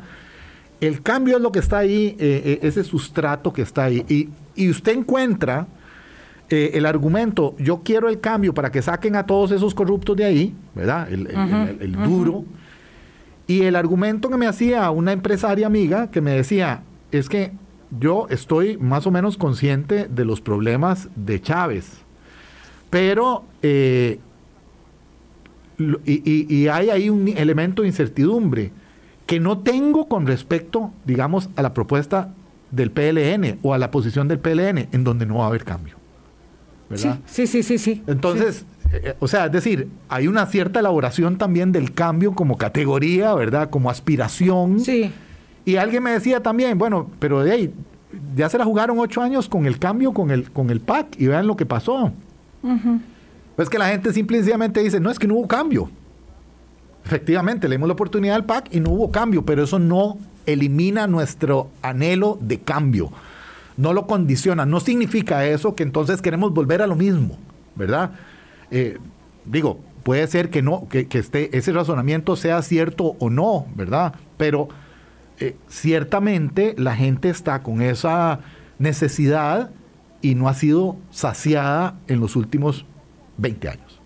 [0.82, 4.04] El cambio es lo que está ahí, eh, eh, ese sustrato que está ahí.
[4.10, 5.68] Y, y usted encuentra
[6.50, 10.26] eh, el argumento, yo quiero el cambio para que saquen a todos esos corruptos de
[10.26, 11.10] ahí, ¿verdad?
[11.12, 11.36] El, el-
[11.70, 12.44] el- el duro.
[13.48, 17.52] Y el argumento que me hacía una empresaria amiga que me decía, es que
[18.00, 21.92] yo estoy más o menos consciente de los problemas de Chávez,
[22.90, 24.20] pero eh,
[25.78, 28.72] y, y- y hay ahí un elemento de incertidumbre
[29.32, 32.34] que no tengo con respecto, digamos, a la propuesta
[32.70, 35.96] del PLN o a la posición del PLN, en donde no va a haber cambio.
[36.90, 37.20] ¿Verdad?
[37.26, 37.78] Sí, sí, sí, sí.
[37.78, 38.04] sí.
[38.08, 43.34] Entonces, eh, o sea, es decir, hay una cierta elaboración también del cambio como categoría,
[43.34, 43.70] ¿verdad?
[43.70, 44.82] Como aspiración.
[44.82, 45.14] Sí.
[45.64, 47.74] Y alguien me decía también, bueno, pero de ahí,
[48.36, 51.28] ya se la jugaron ocho años con el cambio, con el, con el PAC, y
[51.28, 52.12] vean lo que pasó.
[53.56, 55.90] Pues que la gente simplemente dice, no, es que no hubo cambio.
[57.06, 61.08] Efectivamente, le dimos la oportunidad al PAC y no hubo cambio, pero eso no elimina
[61.08, 63.12] nuestro anhelo de cambio.
[63.78, 64.66] No lo condiciona.
[64.66, 67.38] No significa eso que entonces queremos volver a lo mismo,
[67.76, 68.12] ¿verdad?
[68.70, 68.98] Eh,
[69.46, 74.14] digo, puede ser que no, que, que esté, ese razonamiento sea cierto o no, ¿verdad?
[74.38, 74.70] Pero
[75.40, 78.42] eh, ciertamente la gente está con esa
[78.78, 79.72] necesidad
[80.22, 82.86] y no ha sido saciada en los últimos
[83.38, 84.02] 20 años.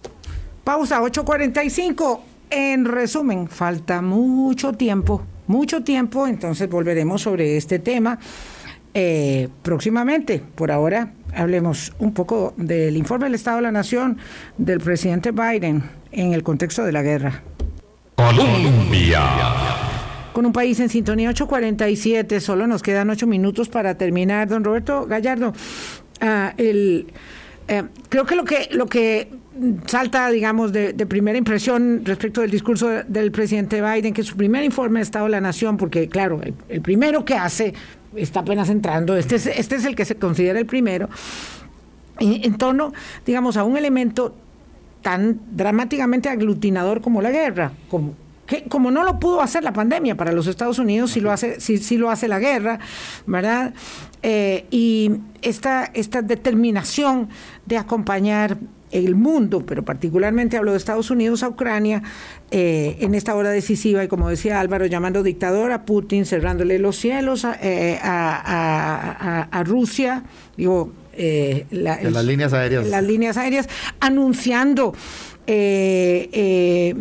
[0.63, 2.19] Pausa 8.45.
[2.57, 8.17] En resumen, falta mucho tiempo, mucho tiempo, entonces volveremos sobre este tema
[8.93, 10.41] eh, próximamente.
[10.55, 14.19] Por ahora, hablemos un poco del informe del Estado de la Nación
[14.57, 15.83] del presidente Biden
[16.13, 17.43] en el contexto de la guerra.
[18.15, 19.21] Colombia.
[20.31, 24.47] Con un país en sintonía 847, solo nos quedan ocho minutos para terminar.
[24.47, 25.51] Don Roberto Gallardo,
[26.21, 27.07] ah, el,
[27.68, 29.30] eh, creo que lo que lo que
[29.88, 34.28] salta, digamos, de, de primera impresión respecto del discurso de- del presidente Biden, que es
[34.28, 37.74] su primer informe de Estado de la Nación, porque claro, el, el primero que hace
[38.16, 41.09] está apenas entrando, este es, este es el que se considera el primero,
[42.20, 42.93] en, en torno,
[43.26, 44.36] digamos, a un elemento
[45.01, 48.13] tan dramáticamente aglutinador como la guerra, como,
[48.47, 51.59] que, como no lo pudo hacer la pandemia para los Estados Unidos, sí lo hace,
[51.59, 52.80] sí, sí lo hace la guerra,
[53.26, 53.74] ¿verdad?
[54.28, 55.11] Eh, y
[55.43, 57.30] esta, esta determinación
[57.67, 58.57] de acompañar
[58.89, 62.01] el mundo, pero particularmente hablo de Estados Unidos a Ucrania,
[62.49, 66.95] eh, en esta hora decisiva, y como decía Álvaro, llamando dictador a Putin, cerrándole los
[66.95, 70.23] cielos a, eh, a- a- a- a Rusia,
[70.57, 72.88] digo, eh, la- De las líneas aéreas.
[72.88, 73.69] las líneas aéreas,
[73.99, 74.93] anunciando
[75.47, 76.95] eh, eh,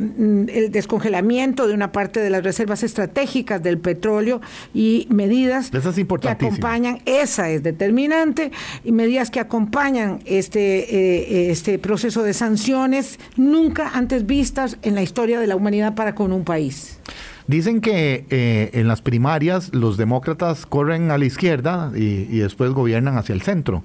[0.53, 4.41] el descongelamiento de una parte de las reservas estratégicas del petróleo
[4.73, 8.53] y medidas Eso es que acompañan, esa es determinante,
[8.85, 10.61] y medidas que acompañan este,
[10.95, 16.15] eh, este proceso de sanciones nunca antes vistas en la historia de la humanidad para
[16.15, 16.99] con un país.
[17.47, 22.71] Dicen que eh, en las primarias los demócratas corren a la izquierda y, y después
[22.71, 23.85] gobiernan hacia el centro.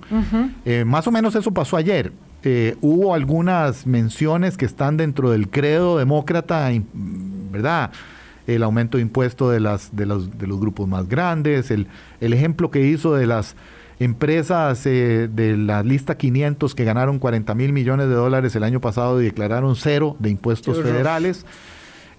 [0.64, 2.14] Eh, más o menos eso pasó ayer.
[2.44, 6.72] Eh, hubo algunas menciones que están dentro del credo demócrata,
[7.52, 7.92] ¿verdad?
[8.48, 11.88] el aumento de impuestos de, las, de, los, de los grupos más grandes, el,
[12.20, 13.56] el ejemplo que hizo de las
[14.00, 18.80] empresas eh, de la lista 500 que ganaron 40 mil millones de dólares el año
[18.80, 21.46] pasado y declararon cero de impuestos federales.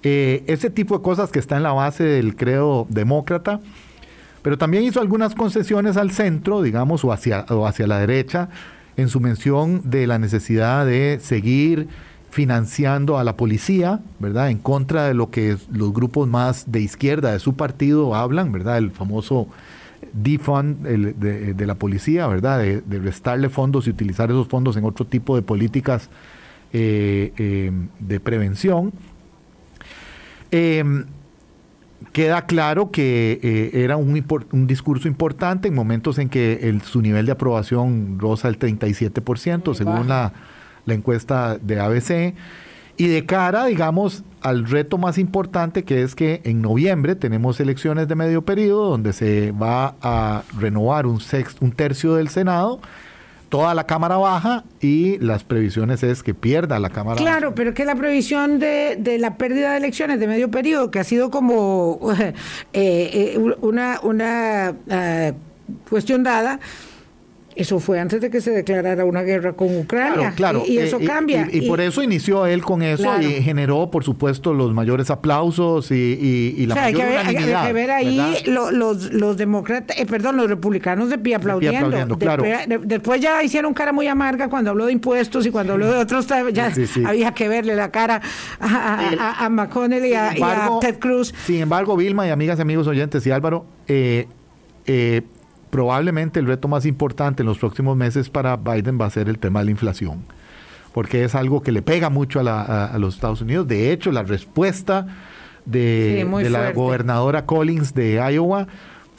[0.03, 3.61] Eh, ese tipo de cosas que está en la base del credo demócrata,
[4.43, 8.49] pero también hizo algunas concesiones al centro, digamos, o hacia, o hacia la derecha,
[9.01, 11.88] en su mención de la necesidad de seguir
[12.30, 14.51] financiando a la policía, ¿verdad?
[14.51, 18.78] En contra de lo que los grupos más de izquierda de su partido hablan, ¿verdad?
[18.78, 19.48] El famoso
[20.12, 22.59] defund de la policía, ¿verdad?
[22.61, 26.09] De, de restarle fondos y utilizar esos fondos en otro tipo de políticas
[26.72, 28.92] eh, eh, de prevención.
[30.53, 30.84] Eh,
[32.12, 37.03] queda claro que eh, era un, un discurso importante en momentos en que el- su
[37.03, 40.32] nivel de aprobación roza el 37%, según la,
[40.86, 42.34] la encuesta de ABC.
[42.96, 48.09] Y de cara, digamos, al reto más importante, que es que en noviembre tenemos elecciones
[48.09, 52.80] de medio periodo, donde se va a renovar un, sex- un tercio del Senado,
[53.51, 57.84] toda la Cámara Baja, y las previsiones es que pierda la Cámara Claro, pero que
[57.84, 62.01] la previsión de, de la pérdida de elecciones de medio periodo, que ha sido como
[62.22, 62.32] eh,
[62.72, 65.34] eh, una, una eh,
[65.88, 66.61] cuestión dada,
[67.57, 70.14] eso fue antes de que se declarara una guerra con Ucrania.
[70.14, 70.62] Claro, claro.
[70.66, 71.48] Y, y eso Eh, cambia.
[71.53, 73.22] Y, y por eso inició él con eso Claro.
[73.22, 77.07] y generó, por supuesto, los mayores aplausos y, y- y la o sea, hay mayor
[77.09, 81.18] que ver, hay que- hay ver ahí los, los demócratas, eh, perdón, los republicanos de
[81.18, 81.78] pie aplaudiendo.
[81.86, 82.42] aplaudiendo, claro.
[82.44, 85.90] Después, de- después ya hicieron cara muy amarga cuando habló de impuestos y cuando habló
[85.90, 87.03] de otros ya Sí, sí.
[87.05, 88.20] había que verle la cara
[88.61, 91.34] a, a, a- a McConnell y a, Sin y a embargo- Ted Cruz.
[91.46, 94.26] Sin embargo, Vilma y amigas y amigos oyentes y Álvaro, eh,
[94.86, 95.22] eh,
[95.71, 99.39] probablemente el reto más importante en los próximos meses para Biden va a ser el
[99.39, 100.25] tema de la inflación,
[100.93, 103.66] porque es algo que le pega mucho a, la- a- a los Estados Unidos.
[103.68, 105.07] De hecho, la respuesta
[105.66, 108.66] de, Sí, muy de la gobernadora Collins de Iowa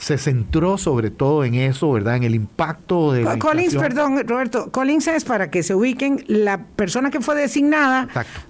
[0.01, 2.15] se centró sobre todo en eso, ¿verdad?
[2.15, 7.11] En el impacto de Collins, perdón, Roberto, Collins es para que se ubiquen la persona
[7.11, 8.07] que fue designada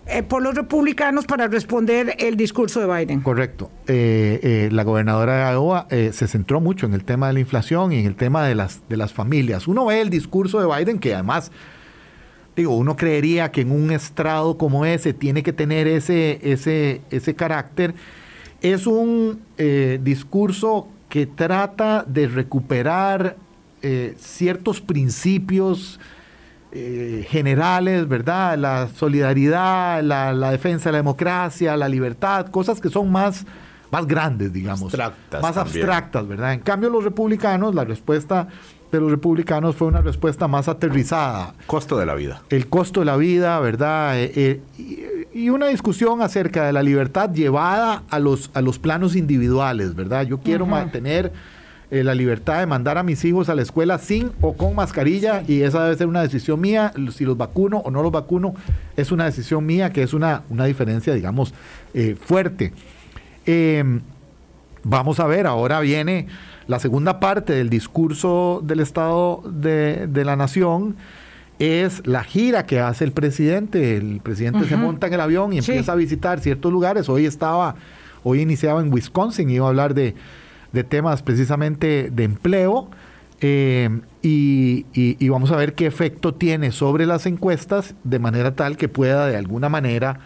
[0.07, 3.19] eh, por los republicanos para responder el discurso de Biden.
[3.19, 3.69] Correcto.
[3.87, 7.91] Eh, eh, la gobernadora de Iowa se centró mucho en el tema de la inflación
[7.91, 9.67] y en el tema de las, de las familias.
[9.67, 11.51] Uno ve el discurso de Biden que además,
[12.55, 17.35] digo, uno creería que en un estrado como ese tiene que tener ese, ese, ese
[17.35, 17.93] carácter.
[18.61, 19.41] Es un
[20.01, 23.35] discurso que trata de recuperar
[23.81, 25.99] eh, ciertos principios
[26.71, 28.57] eh, generales, ¿verdad?
[28.57, 33.45] La solidaridad, la, la defensa de la democracia, la libertad, cosas que son más,
[33.91, 34.83] más grandes, digamos.
[34.83, 35.83] Abstractas Más también.
[35.85, 36.53] abstractas, ¿verdad?
[36.53, 38.47] En cambio, los republicanos, la respuesta
[38.89, 41.55] de los republicanos fue una respuesta más aterrizada.
[41.67, 42.41] Costo de la vida.
[42.49, 44.17] El costo de la vida, ¿verdad?
[44.17, 44.31] Eh,
[44.77, 49.95] eh, y, una discusión acerca de la libertad llevada a los, a los planos individuales,
[49.95, 50.23] ¿verdad?
[50.23, 51.31] Yo quiero mantener
[51.91, 55.43] eh, la libertad de mandar a mis hijos a la escuela sin o con mascarilla
[55.45, 56.93] y esa debe ser una decisión mía.
[57.11, 58.53] Si los vacuno o no los vacuno
[58.95, 61.53] es una decisión mía, que es una, una diferencia, digamos,
[61.93, 62.71] eh, fuerte.
[63.45, 63.83] Eh,
[64.83, 66.27] vamos a ver, ahora viene
[66.67, 70.95] la segunda parte del discurso del Estado de, de la Nación.
[71.61, 73.95] Es la gira que hace el presidente.
[73.95, 75.71] El presidente se monta en el avión y Sí.
[75.71, 77.07] empieza a visitar ciertos lugares.
[77.07, 77.75] Hoy estaba,
[78.23, 80.15] hoy iniciaba en Wisconsin, iba a hablar de,
[80.71, 82.89] de temas precisamente de empleo.
[83.43, 83.89] eh,
[84.21, 88.77] y, y- y vamos a ver qué efecto tiene sobre las encuestas de manera tal
[88.77, 90.19] que pueda de alguna manera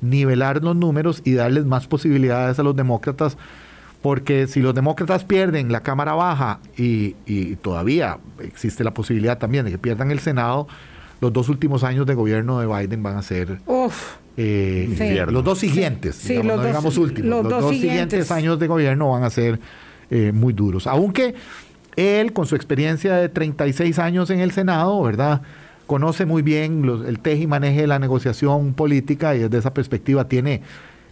[0.00, 3.36] nivelar los números y darles más posibilidades a los demócratas,
[4.02, 9.64] porque si los demócratas pierden la Cámara Baja y, y todavía existe la posibilidad también
[9.64, 10.66] de que pierdan el Senado,
[11.20, 15.30] los dos últimos años de gobierno de Biden van a ser Uf, eh, Sí.
[15.32, 18.10] Los dos siguientes, Sí, digamos, los no dos- digamos últimos, los los, dos dos, siguientes.
[18.10, 19.60] siguientes años de gobierno van a ser
[20.10, 20.86] eh, muy duros.
[20.88, 21.34] Aunque
[21.96, 25.42] él, con su experiencia de 36 años en el Senado, ¿verdad?
[25.86, 29.72] Conoce muy bien los- el teje y maneje de la negociación política y desde esa
[29.74, 30.62] perspectiva tiene,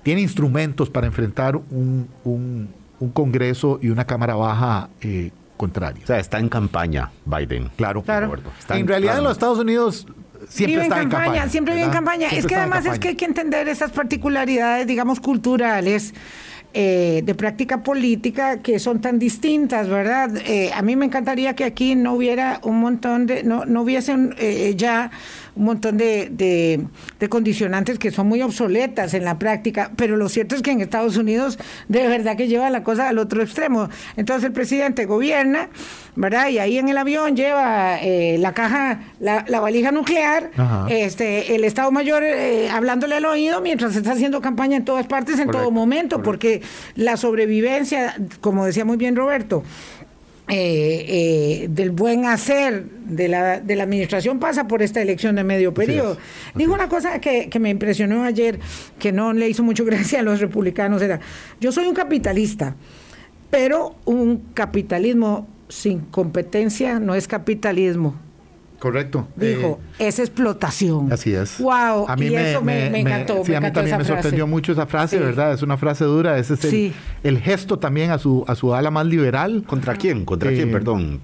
[0.03, 2.68] tiene instrumentos para enfrentar un, un-
[3.01, 6.05] un Congreso y una Cámara Baja eh, contraria.
[6.05, 7.70] O sea, está en campaña Biden.
[7.76, 8.38] Claro, Claro.
[8.59, 10.07] Está En realidad en los Estados Unidos
[10.48, 11.51] siempre vive en está campaña, en campaña.
[11.51, 12.28] siempre vive en campaña.
[12.28, 16.14] Siempre es que en además es que hay que entender esas particularidades, digamos, culturales.
[16.72, 20.30] eh, de práctica política que son tan distintas, ¿verdad?
[20.46, 24.36] Eh, a mí me encantaría que aquí no hubiera un montón de, no, no hubiesen
[24.38, 25.11] eh, ya
[25.61, 26.81] un montón de, de,
[27.21, 30.81] de condicionantes que son muy obsoletas en la práctica, pero lo cierto es que en
[30.81, 33.91] Estados Unidos de verdad que lleva la cosa al otro extremo.
[34.17, 35.69] Entonces el presidente gobierna,
[36.17, 36.49] ¿verdad?
[36.49, 40.87] Y ahí en el avión lleva eh, la caja, la, la valija nuclear, Ajá.
[40.89, 45.39] este, el Estado Mayor eh, hablándole al oído mientras está haciendo campaña en todas partes,
[45.39, 46.63] en todo momento, porque
[46.95, 49.63] la sobrevivencia, como decía muy bien Roberto,
[50.53, 55.44] eh, eh, del buen hacer de la, de la administración pasa por esta elección de
[55.44, 56.16] medio periodo.
[56.57, 58.59] Dijo una cosa que, que me impresionó ayer,
[58.98, 61.20] que no le hizo mucho gracia a los republicanos, era,
[61.61, 62.74] yo soy un capitalista,
[63.48, 68.16] pero un capitalismo sin competencia no es capitalismo.
[68.81, 69.28] Correcto.
[69.37, 71.11] Dijo, es explotación.
[71.11, 71.59] Eh, Así es.
[71.61, 73.45] Wow, A mí y me, eso me, me- me encantó.
[73.45, 74.22] sí, me a mí también me frase.
[74.22, 75.22] sorprendió mucho esa frase, Sí.
[75.22, 75.53] ¿verdad?
[75.53, 76.39] Es una frase dura.
[76.39, 76.93] Ese es el, Sí.
[77.22, 79.64] el gesto también a su, a su ala más liberal.
[79.66, 80.24] ¿Contra quién?
[80.24, 80.72] ¿Contra Eh, quién?
[80.72, 81.20] Perdón.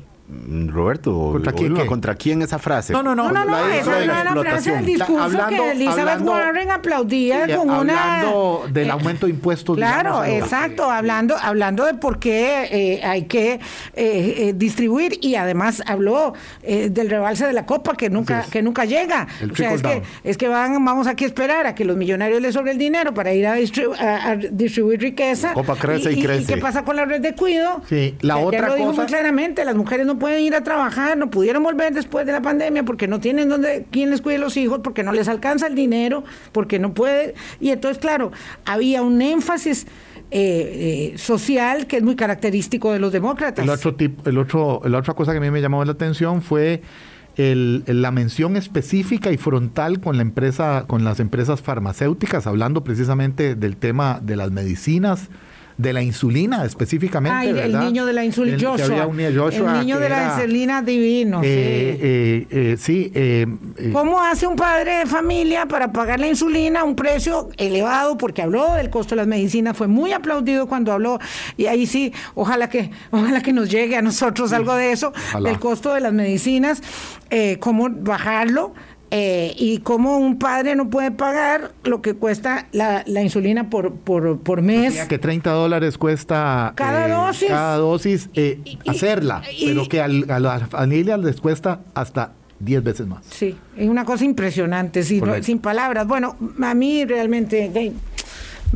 [0.69, 1.31] Roberto.
[1.33, 1.75] ¿Contra quién?
[1.87, 2.93] ¿Contra quién esa frase?
[2.93, 3.31] No, no, no.
[3.31, 6.71] No, no, no, esa no era la frase del discurso Hablando- que Elizabeth hablando- Warren
[6.71, 8.17] aplaudía Sí, con una...
[8.19, 9.77] hablando del eh, aumento de impuestos.
[9.77, 13.61] Claro, digamos, exacto, hablando, hablando de por qué eh, hay que eh,
[13.95, 18.47] eh, distribuir y además habló eh, del rebalse de la copa que nunca, es.
[18.49, 19.29] que nunca llega.
[19.41, 21.97] El o sea, es que, es que van, vamos aquí a esperar a que los
[21.97, 25.49] millonarios les sobre el dinero para ir a, distribu- a- a distribuir riqueza.
[25.49, 26.55] La copa crece y crece.
[26.55, 27.83] qué pasa con la red de cuido?
[27.89, 30.55] Sí, la Ya- ya otra lo dijo cosa- muy claramente, las mujeres no pueden ir
[30.55, 34.21] a trabajar, no pudieron volver después de la pandemia porque no tienen donde, quién les
[34.21, 37.35] cuide los hijos, porque no les alcanza el dinero, porque no puede.
[37.61, 38.33] Y entonces, claro,
[38.65, 39.87] había un énfasis
[40.31, 43.65] eh, eh, social que es muy característico de los demócratas.
[43.65, 46.43] El otro tip, el otro, la otra cosa que a mí me llamó la atención
[46.43, 46.83] fue
[47.37, 53.55] el- la mención específica y frontal con la empresa, con las empresas farmacéuticas, hablando precisamente
[53.55, 55.29] del tema de las medicinas,
[55.77, 57.37] de la insulina específicamente.
[57.37, 59.05] Ay, el niño de la insulina, Joshua.
[59.05, 61.43] el niño de la insulina divino.
[61.43, 61.49] sí.
[61.49, 63.47] eh, sí, eh,
[63.77, 68.17] eh, ¿Cómo hace un padre de familia para pagar la insulina a un precio elevado?
[68.17, 71.19] Porque habló del costo de las medicinas, fue muy aplaudido cuando habló,
[71.57, 75.51] y ahí sí, ojalá que, ojalá que nos llegue a nosotros algo de eso, Ojalá.
[75.51, 76.83] del costo de las medicinas,
[77.31, 78.75] eh, cómo bajarlo.
[79.11, 83.93] Eh, y cómo un padre no puede pagar lo que cuesta la, la insulina por,
[83.95, 85.05] por, por mes.
[85.07, 87.49] que 30 dólares cuesta Cada eh, dosis.
[87.49, 92.33] cada dosis eh, Y- hacerla, y- pero que al- a las familias les cuesta hasta
[92.59, 93.25] 10 veces más.
[93.29, 96.07] Sí, es una cosa impresionante, no- sin palabras.
[96.07, 97.93] Bueno, a mí realmente de-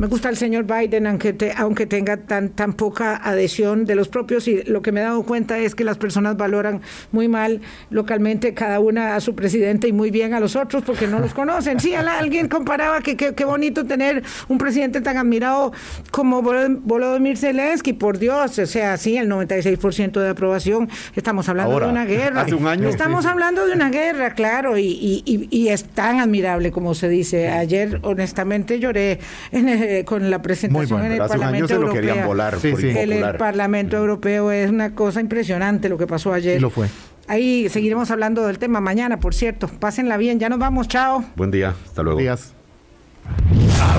[0.01, 4.07] me gusta el señor Biden, aunque, te- aunque tenga tan, tan poca adhesión de los
[4.07, 6.81] propios, y lo que me he dado cuenta es que las personas valoran
[7.11, 11.05] muy mal localmente cada una a su presidente y muy bien a los otros porque
[11.05, 11.79] no los conocen.
[11.79, 15.71] Sí, alguien comparaba que qué bonito tener un presidente tan admirado
[16.09, 20.89] como Vol- Volodymyr Zelensky, por Dios, o sea, sí, el 96% de aprobación.
[21.15, 22.41] Estamos hablando Ahora, de una guerra.
[22.41, 22.89] hace un año.
[22.89, 27.07] Estamos hablando de una guerra, claro, y, y- y- y es tan admirable como se
[27.07, 27.49] dice.
[27.49, 29.19] Ayer, honestamente, lloré
[29.51, 32.01] en el- con la presentación bueno, en el hace un Parlamento año se lo Europeo.
[32.01, 32.89] querían volar Sí, por sí.
[32.89, 33.37] El.
[33.37, 36.57] Parlamento Europeo es una cosa impresionante lo que pasó ayer.
[36.57, 36.87] Y lo fue.
[37.27, 39.67] Ahí seguiremos hablando del tema mañana, por cierto.
[39.67, 41.23] Pásenla bien, ya nos vamos, chao.
[41.35, 41.73] Buen día.
[41.85, 42.19] Hasta luego.
[42.19, 42.53] Días.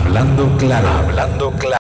[0.05, 1.69] Hablando claro, hablando claro.